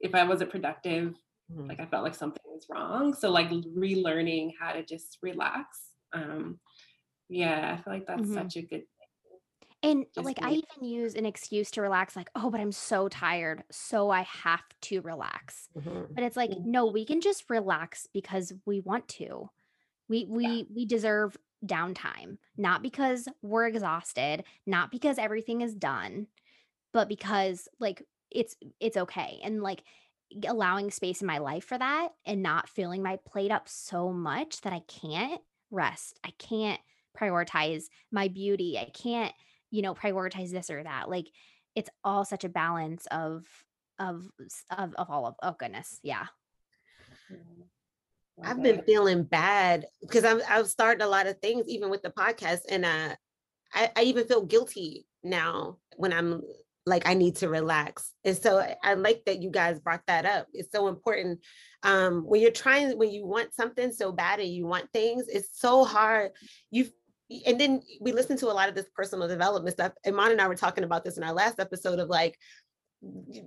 [0.00, 1.14] if I wasn't productive,
[1.50, 1.68] mhm.
[1.68, 3.14] like I felt like something was wrong.
[3.14, 5.92] So like relearning how to just relax.
[6.12, 6.60] Um,
[7.28, 8.34] yeah, I feel like that's Mhm.
[8.34, 8.84] such a good.
[9.82, 13.08] And Just like I even use an excuse to relax like, "Oh, but I'm so
[13.08, 16.14] tired, so I have to relax." Mhm.
[16.14, 16.64] But it's like, Mm.
[16.64, 19.50] no, we can just relax because we want to.
[20.08, 26.26] We we we deserve downtime, not because we're exhausted, not because everything is done,
[26.92, 29.40] but because like it's it's okay.
[29.42, 29.82] And like
[30.46, 34.60] allowing space in my life for that and not filling my plate up so much
[34.60, 35.40] that I can't
[35.70, 36.18] rest.
[36.24, 36.80] I can't
[37.18, 38.78] prioritize my beauty.
[38.78, 39.34] I can't,
[39.70, 41.10] you know, prioritize this or that.
[41.10, 41.26] Like
[41.74, 43.44] it's all such a balance of
[43.98, 44.30] of
[44.70, 45.98] of, of all of oh goodness.
[46.02, 46.26] Yeah.
[48.44, 52.10] I've been feeling bad because I'm I've started a lot of things even with the
[52.10, 53.14] podcast and uh
[53.72, 56.42] I, I even feel guilty now when I'm
[56.86, 58.12] like I need to relax.
[58.24, 60.46] And so I, like that you guys brought that up.
[60.52, 61.40] It's so important.
[61.82, 65.60] Um when you're trying when you want something so bad and you want things, it's
[65.60, 66.32] so hard.
[66.70, 66.88] You
[67.46, 69.92] and then we listen to a lot of this personal development stuff.
[70.04, 72.36] Iman and I were talking about this in our last episode of like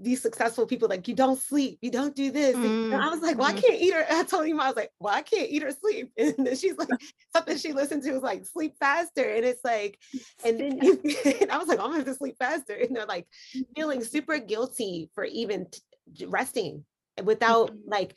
[0.01, 3.21] these successful people like you don't sleep you don't do this and Mm, i was
[3.21, 5.47] like well i can't eat or i told him i was like well i can't
[5.49, 6.89] eat or sleep and then she's like
[7.35, 9.99] something she listened to was like sleep faster and it's like
[10.43, 13.27] and and i was like i'm gonna have to sleep faster and they're like
[13.75, 16.83] feeling super guilty for even t- resting
[17.23, 17.77] without Mhm.
[17.87, 18.15] like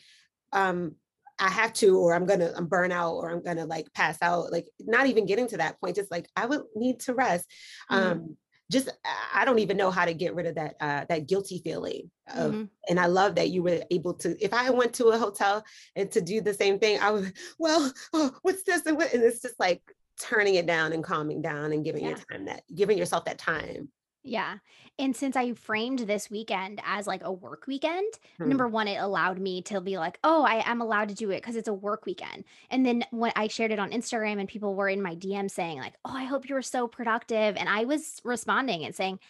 [0.52, 0.96] um
[1.38, 4.50] I have to, or I'm gonna, I'm burn out, or I'm gonna like pass out.
[4.50, 5.94] Like not even getting to that point.
[5.96, 7.46] Just like I would need to rest.
[7.92, 7.96] Mhm.
[7.96, 8.36] Um,
[8.70, 8.90] just
[9.32, 12.10] I- don't even know how to get rid of that uh, that guilty feeling.
[12.34, 12.68] Of, Mhm.
[12.88, 14.36] And I love that you were able to.
[14.44, 15.64] If I went to a hotel
[15.94, 17.32] and to do the same thing, I would.
[17.58, 18.82] Well, oh, what's this?
[18.86, 19.82] And, what, and it's just like
[20.20, 23.88] turning it down and calming down and giving your time that giving yourself that time.
[24.26, 24.58] Yeah.
[24.98, 28.48] And since I framed this weekend as like a work weekend, Hmm.
[28.48, 31.42] number one, it allowed me to be like, oh, I am allowed to do it
[31.42, 32.44] because it's a work weekend.
[32.70, 35.78] And then when I shared it on Instagram and people were in my DM saying,
[35.78, 37.56] like, oh, I hope you were so productive.
[37.56, 39.20] And I was responding and saying,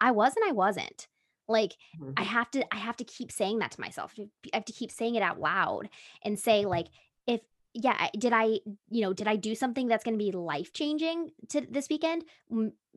[0.00, 1.08] I was and I wasn't.
[1.48, 1.76] Like,
[2.16, 2.26] I Mhm.
[2.26, 4.14] have to, I have to keep saying that to myself.
[4.18, 5.88] I have to keep saying it out loud
[6.22, 6.88] and say, like,
[7.26, 7.40] if
[7.78, 11.32] yeah, did I, you know, did I do something that's going to be life changing
[11.50, 12.24] to this weekend?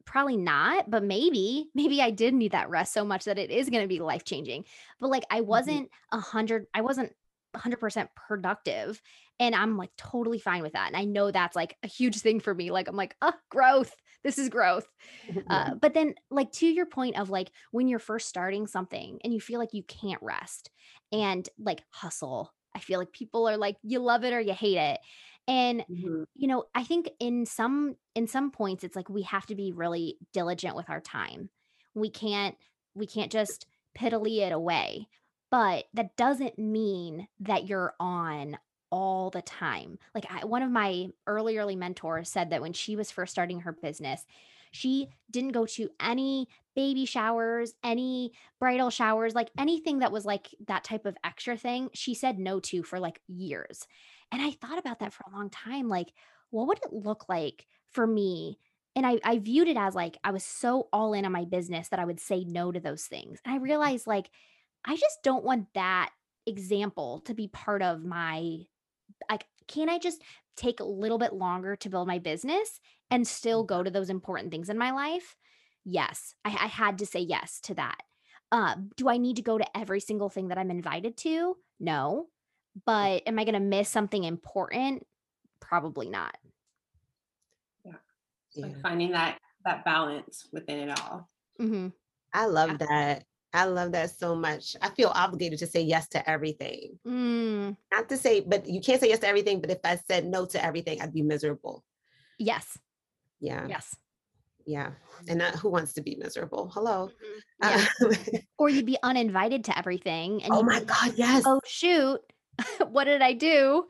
[0.06, 3.70] Probably not, but maybe, maybe I did need that rest so much that it is
[3.70, 4.66] going to be life changing.
[5.00, 7.14] But like, I wasn't a hundred, I wasn't
[7.54, 9.02] a hundred percent productive,
[9.40, 10.88] and I'm like totally fine with that.
[10.88, 12.72] And I know that's like a huge thing for me.
[12.72, 13.96] Like, I'm like, oh, growth.
[14.24, 14.88] This is growth.
[15.50, 19.34] Uh, but then, like to your point of like when you're first starting something and
[19.34, 20.70] you feel like you can't rest
[21.12, 24.78] and like hustle, I feel like people are like, you love it or you hate
[24.78, 25.00] it.
[25.50, 26.26] And Mhm.
[26.36, 29.74] you know, I think in some in some points, it's like we have to be
[29.74, 31.52] really diligent with our time.
[31.96, 32.58] We can't
[32.96, 35.10] we can't just piddly it away.
[35.52, 38.58] But that doesn't mean that you're on
[38.92, 39.98] all the time.
[40.16, 43.62] Like I, one of my early early mentors said that when she was first starting
[43.62, 44.26] her business,
[44.72, 50.50] she didn't go to any baby showers, any bridal showers, like anything that was like
[50.68, 51.90] that type of extra thing.
[51.96, 53.88] She said no to for like years.
[54.32, 55.88] And I thought about that for a long time.
[55.88, 56.14] Like,
[56.52, 58.60] what would it look like for me?
[58.96, 61.90] And I, I viewed it as like I was so all in on my business
[61.90, 63.40] that I would say no to those things.
[63.46, 64.30] And I realized like
[64.86, 66.12] I just don't want that
[66.46, 68.60] example to be part of my
[69.30, 70.24] like can I just
[70.58, 72.80] take a little bit longer to build my business
[73.12, 75.36] and still go to those important things in my life?
[75.86, 77.98] Yes, I, I had to say yes to that.
[78.52, 81.56] Uh, do I need to go to every single thing that I'm invited to?
[81.80, 82.28] No.
[82.86, 85.06] But am I going to miss something important?
[85.60, 86.36] Probably not.
[88.56, 88.82] Like Yeah.
[88.82, 91.30] finding that that balance within it all.
[91.58, 91.90] hmm
[92.34, 93.26] I love that.
[93.54, 94.76] I love that so much.
[94.82, 97.00] I feel obligated to say yes to everything.
[97.06, 97.76] Mm.
[97.92, 99.60] Not to say, but you can't say yes to everything.
[99.62, 101.84] But if I said no to everything, I'd be miserable.
[102.38, 102.78] Yes.
[103.40, 103.66] Yeah.
[103.68, 103.96] Yes.
[104.66, 104.92] Yeah.
[105.28, 106.70] And not, who wants to be miserable?
[106.74, 107.10] Hello.
[107.64, 108.20] Mm-hmm.
[108.32, 108.40] Yeah.
[108.60, 110.44] or you'd be uninvited to everything.
[110.44, 111.44] And oh my God, yes.
[111.46, 112.22] Oh shoot.
[112.90, 113.86] what did I do?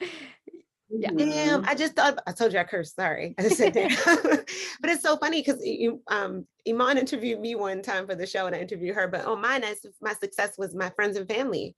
[0.89, 1.11] Yeah.
[1.15, 2.95] Damn, I just thought I told you I cursed.
[2.95, 3.35] Sorry.
[3.37, 3.91] I just said that.
[4.81, 8.47] but it's so funny because you um Iman interviewed me one time for the show
[8.47, 9.07] and I interviewed her.
[9.07, 9.63] But on mine,
[10.01, 11.75] my success was my friends and family.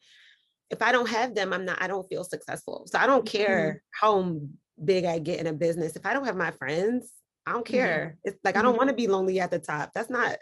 [0.70, 2.86] If I don't have them, I'm not, I don't feel successful.
[2.88, 4.06] So I don't care mm-hmm.
[4.06, 4.40] how
[4.84, 5.98] big I get in a business.
[5.98, 7.12] If I don't have my friends,
[7.46, 8.18] I don't care.
[8.26, 8.30] Mm-hmm.
[8.30, 8.78] It's like I don't mm-hmm.
[8.78, 9.92] want to be lonely at the top.
[9.94, 10.38] That's not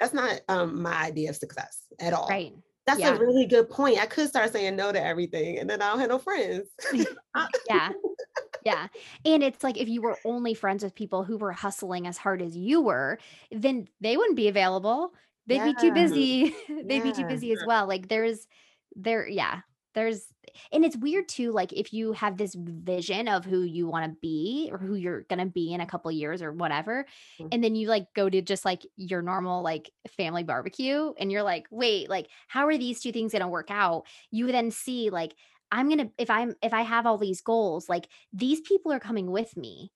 [0.00, 2.28] that's not um my idea of success at all.
[2.28, 2.54] Right.
[2.86, 3.14] That's yeah.
[3.14, 3.98] a really good point.
[3.98, 6.68] I could start saying no to everything and then I don't have no friends.
[6.92, 7.04] yeah.
[7.34, 7.46] Uh,
[8.64, 8.86] yeah.
[9.24, 12.40] And it's like if you were only friends with people who were hustling as hard
[12.40, 13.18] as you were,
[13.50, 15.12] then they wouldn't be available.
[15.48, 15.72] They'd yeah.
[15.72, 16.54] be too busy.
[16.68, 17.02] They'd yeah.
[17.02, 17.88] be too busy as well.
[17.88, 18.46] Like there's
[18.94, 19.60] there, yeah.
[19.94, 20.24] There's
[20.72, 24.18] and it's weird too, like if you have this vision of who you want to
[24.20, 27.06] be or who you're gonna be in a couple years or whatever,
[27.38, 27.48] mm-hmm.
[27.52, 31.42] and then you like go to just like your normal like family barbecue and you're
[31.42, 34.04] like, wait, like how are these two things gonna work out?
[34.30, 35.34] You then see like
[35.70, 39.30] I'm gonna if I'm if I have all these goals, like these people are coming
[39.30, 39.90] with me.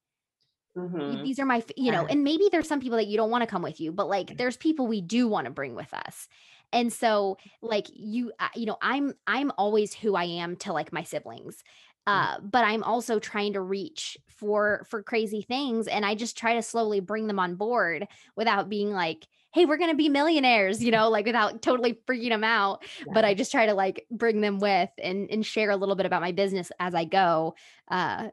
[0.76, 1.24] Mm-hmm.
[1.24, 3.50] These are my, you know, and maybe there's some people that you don't want to
[3.50, 6.28] come with you, but like there's people we do want to bring with us
[6.72, 11.02] and so like you you know i'm i'm always who i am to like my
[11.02, 11.62] siblings
[12.08, 12.12] mm.
[12.12, 16.54] uh, but i'm also trying to reach for for crazy things and i just try
[16.54, 18.06] to slowly bring them on board
[18.36, 22.44] without being like hey we're gonna be millionaires you know like without totally freaking them
[22.44, 23.12] out yeah.
[23.12, 26.06] but i just try to like bring them with and and share a little bit
[26.06, 27.54] about my business as i go
[27.88, 28.28] uh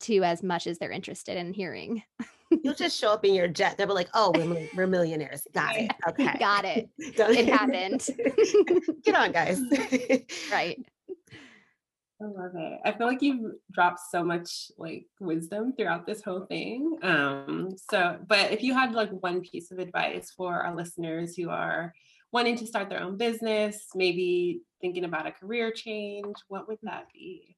[0.00, 2.02] to as much as they're interested in hearing
[2.50, 3.76] You'll just show up in your jet.
[3.78, 5.46] They'll be like, "Oh, we're, we're millionaires.
[5.54, 5.92] Got it.
[6.08, 6.88] Okay, got it.
[6.98, 8.06] it happened.
[9.04, 9.60] Get on, guys.
[10.50, 10.78] right.
[12.22, 12.80] I love it.
[12.84, 16.98] I feel like you've dropped so much like wisdom throughout this whole thing.
[17.02, 21.48] Um, so, but if you had like one piece of advice for our listeners who
[21.48, 21.94] are
[22.30, 27.06] wanting to start their own business, maybe thinking about a career change, what would that
[27.12, 27.56] be?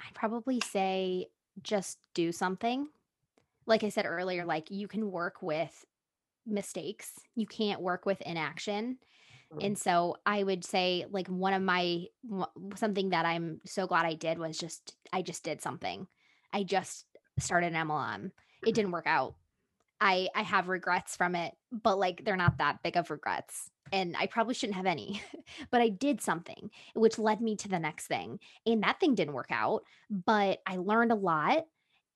[0.00, 1.28] I'd probably say
[1.62, 2.88] just do something.
[3.66, 5.84] Like I said earlier, like you can work with
[6.46, 8.98] mistakes, you can't work with inaction.
[9.60, 12.06] And so I would say, like, one of my
[12.74, 16.08] something that I'm so glad I did was just, I just did something.
[16.52, 17.06] I just
[17.38, 18.26] started an MLM.
[18.26, 18.72] It mm-hmm.
[18.72, 19.34] didn't work out.
[20.00, 23.70] I I have regrets from it, but like they're not that big of regrets.
[23.92, 25.22] And I probably shouldn't have any.
[25.70, 28.38] but I did something which led me to the next thing.
[28.66, 31.64] And that thing didn't work out, but I learned a lot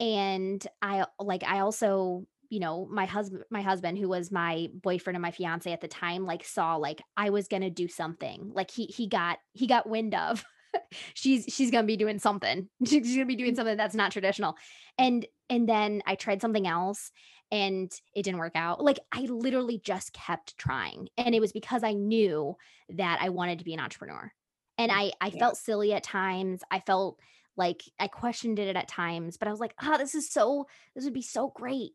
[0.00, 5.16] and I like I also you know my husband my husband who was my boyfriend
[5.16, 8.70] and my fiance at the time like saw like i was gonna do something like
[8.70, 10.44] he he got he got wind of
[11.14, 13.56] she's she's gonna be doing something she's gonna be doing mm.
[13.56, 14.56] something that's not traditional
[14.96, 17.10] and and then i tried something else
[17.50, 21.82] and it didn't work out like i literally just kept trying and it was because
[21.82, 22.54] i knew
[22.88, 24.32] that i wanted to be an entrepreneur
[24.76, 25.38] and i i yeah.
[25.38, 27.18] felt silly at times i felt
[27.56, 30.66] like i questioned it at times but i was like ah oh, this is so
[30.94, 31.92] this would be so great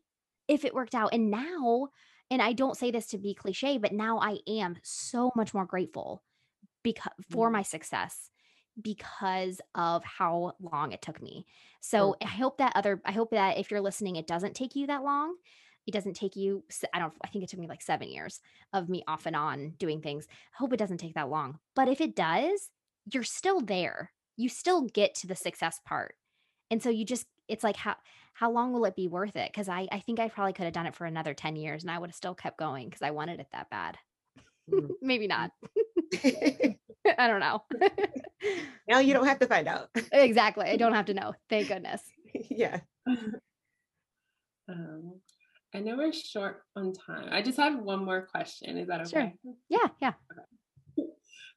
[0.48, 1.88] if it worked out and now
[2.30, 5.66] and i don't say this to be cliche but now i am so much more
[5.66, 6.22] grateful
[6.82, 7.52] because for mm.
[7.52, 8.30] my success
[8.80, 11.46] because of how long it took me.
[11.80, 14.86] So I hope that other, I hope that if you're listening, it doesn't take you
[14.86, 15.34] that long.
[15.86, 16.64] It doesn't take you,
[16.94, 18.40] I don't, I think it took me like seven years
[18.72, 20.26] of me off and on doing things.
[20.30, 21.58] I hope it doesn't take that long.
[21.76, 22.70] But if it does,
[23.12, 24.12] you're still there.
[24.36, 26.14] You still get to the success part.
[26.70, 27.96] And so you just, it's like, how,
[28.32, 29.52] how long will it be worth it?
[29.52, 31.90] Cause I, I think I probably could have done it for another 10 years and
[31.90, 33.98] I would have still kept going because I wanted it that bad.
[34.70, 34.88] Mm.
[35.02, 35.50] Maybe not.
[37.18, 37.62] I don't know.
[38.88, 39.88] now you don't have to find out.
[40.12, 40.66] exactly.
[40.66, 41.34] I don't have to know.
[41.50, 42.02] Thank goodness.
[42.50, 42.80] yeah.
[44.68, 45.20] Um,
[45.74, 47.28] I know we're short on time.
[47.30, 48.78] I just have one more question.
[48.78, 49.10] Is that okay?
[49.10, 49.54] Sure.
[49.68, 49.88] Yeah.
[50.00, 50.12] Yeah.
[50.32, 51.08] Okay.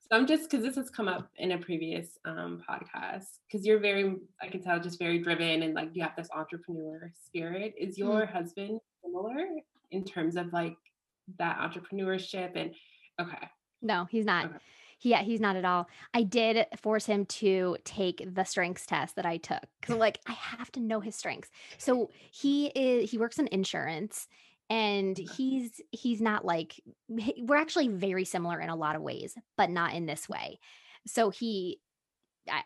[0.09, 3.79] So I'm just because this has come up in a previous um, podcast because you're
[3.79, 7.73] very, I can tell, just very driven and like you have this entrepreneur spirit.
[7.77, 7.99] Is mm.
[7.99, 9.47] your mm husband similar
[9.91, 10.77] in terms of like
[11.39, 12.73] that entrepreneurship and
[13.19, 13.47] okay?
[13.81, 14.45] No, he's not.
[14.45, 14.57] Okay.
[15.01, 15.87] Yeah, he's not at all.
[16.13, 20.31] I did force him to take the strengths test that I took because like I
[20.31, 21.51] have to know his strengths.
[21.77, 24.27] So he is he works in insurance
[24.69, 29.69] and he's he's not like we're actually very similar in a lot of ways, but
[29.69, 30.59] not in this way.
[31.05, 31.79] So he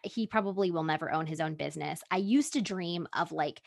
[0.04, 2.02] he probably will never own his own business.
[2.12, 3.62] I used to dream of like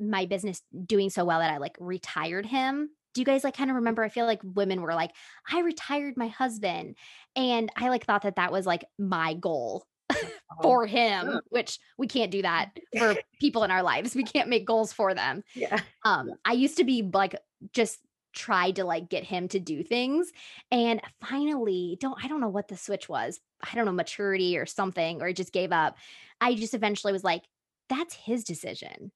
[0.00, 3.68] my business doing so well that I like retired him do you guys like kind
[3.68, 4.04] of remember?
[4.04, 5.10] I feel like women were like,
[5.52, 6.94] I retired my husband.
[7.34, 11.38] And I like thought that that was like my goal Oh, for him, yeah.
[11.48, 14.14] which we can't do that for people in our lives.
[14.14, 15.42] We can't make goals for them.
[15.56, 15.80] Yeah.
[16.04, 17.34] Um, I used to be like
[17.72, 17.98] just
[18.34, 20.30] tried to like get him to do things
[20.70, 23.40] and finally don't I don't know what the switch was.
[23.68, 25.96] I don't know maturity or something or just gave up.
[26.40, 27.42] I just eventually was like
[27.88, 29.10] that's his decision.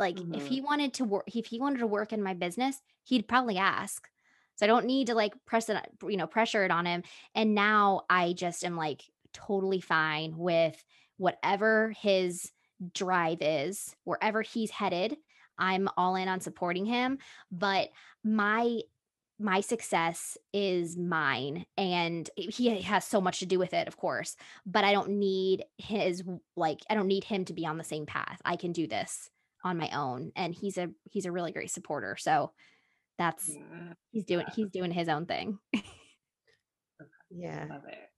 [0.00, 0.48] Like if Mhm.
[0.48, 4.08] he wanted to work if he wanted to work in my business, he'd probably ask.
[4.56, 7.02] So I don't need to like press it, you know, pressure it on him.
[7.34, 10.82] And now I just am like totally fine with
[11.18, 12.52] whatever his
[12.94, 15.18] drive is, wherever he's headed.
[15.58, 17.18] I'm all in on supporting him,
[17.52, 17.90] but
[18.24, 18.80] my
[19.38, 24.36] my success is mine and he has so much to do with it of course
[24.66, 26.22] but i don't need his
[26.56, 29.30] like i don't need him to be on the same path i can do this
[29.64, 32.52] on my own and he's a he's a really great supporter so
[33.18, 34.54] that's Yeah, he's doing Yeah.
[34.54, 35.58] he's doing his own thing
[37.30, 37.66] Yeah.
[37.70, 38.10] love it.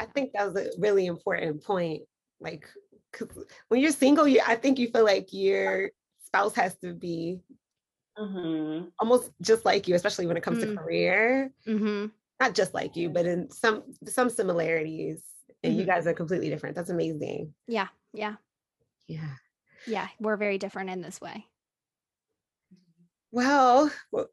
[0.00, 2.02] I think that was a really important point.
[2.40, 2.68] like
[3.68, 5.90] when you're single, you I think you feel like your
[6.24, 7.40] spouse has to be
[8.18, 8.92] Mhm.
[9.00, 10.70] almost just like you, especially when it comes Mm.
[10.72, 11.52] to career.
[11.64, 12.06] hmm
[12.40, 15.22] Not just like you, but in some some similarities.
[15.64, 15.86] And you Mhm.
[15.86, 16.76] guys are completely different.
[16.76, 17.54] That's amazing.
[17.66, 18.36] yeah yeah
[19.08, 19.36] Yeah.
[19.86, 21.46] Yeah we're very different in this way
[23.30, 24.28] Well, we're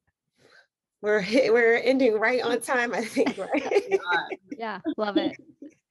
[1.01, 3.83] we're ending right on time, I think, right?
[3.87, 3.99] Yeah.
[4.57, 5.35] yeah love it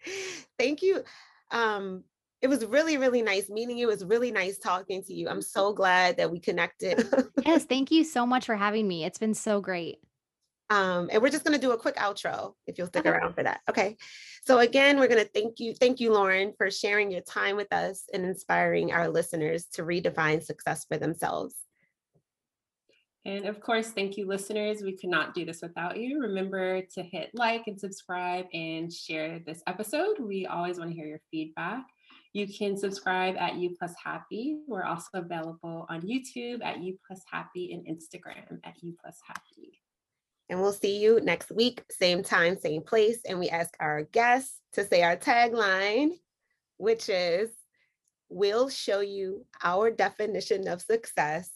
[0.58, 1.02] Thank you.
[1.50, 2.04] Um,
[2.42, 3.88] it was really, really nice meeting you.
[3.88, 5.28] It was really nice talking to you.
[5.30, 7.08] I'm so glad that we connected.
[7.44, 9.98] yes thank you so much for having me it's been so great
[10.70, 13.10] Um, and we're just going to do a quick outro if you'll stick Okay.
[13.10, 13.60] around for that.
[13.68, 13.96] Okay.
[14.46, 15.74] So again, we're going to thank you.
[15.74, 20.42] Thank you, Lauren, for sharing your time with us and inspiring our listeners to redefine
[20.42, 21.54] success for themselves.
[23.24, 24.82] And of course, thank you, listeners.
[24.82, 26.20] We could not do this without you.
[26.20, 30.18] Remember to hit like and subscribe and share this episode.
[30.18, 31.86] We always want to hear your feedback.
[32.34, 34.58] You can subscribe at U Plus Happy.
[34.68, 39.80] We're also available on YouTube at U Plus Happy and Instagram at U Plus Happy.
[40.54, 43.18] And we'll see you next week, same time, same place.
[43.28, 46.10] And we ask our guests to say our tagline,
[46.76, 47.50] which is
[48.28, 51.50] We'll show you our definition of success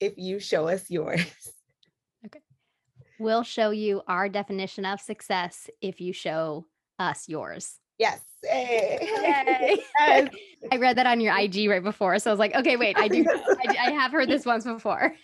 [0.00, 1.26] if you show us yours.
[2.24, 2.40] Okay.
[3.18, 6.66] We'll show you our definition of success if you show
[6.98, 8.22] us yours Yes.
[8.42, 8.98] Hey.
[9.02, 9.76] Yay.
[10.00, 10.34] Yes.
[10.72, 12.18] I read that on your IG right before.
[12.18, 13.26] So I was like, okay, wait, I do,
[13.68, 15.14] I, I have heard this once before.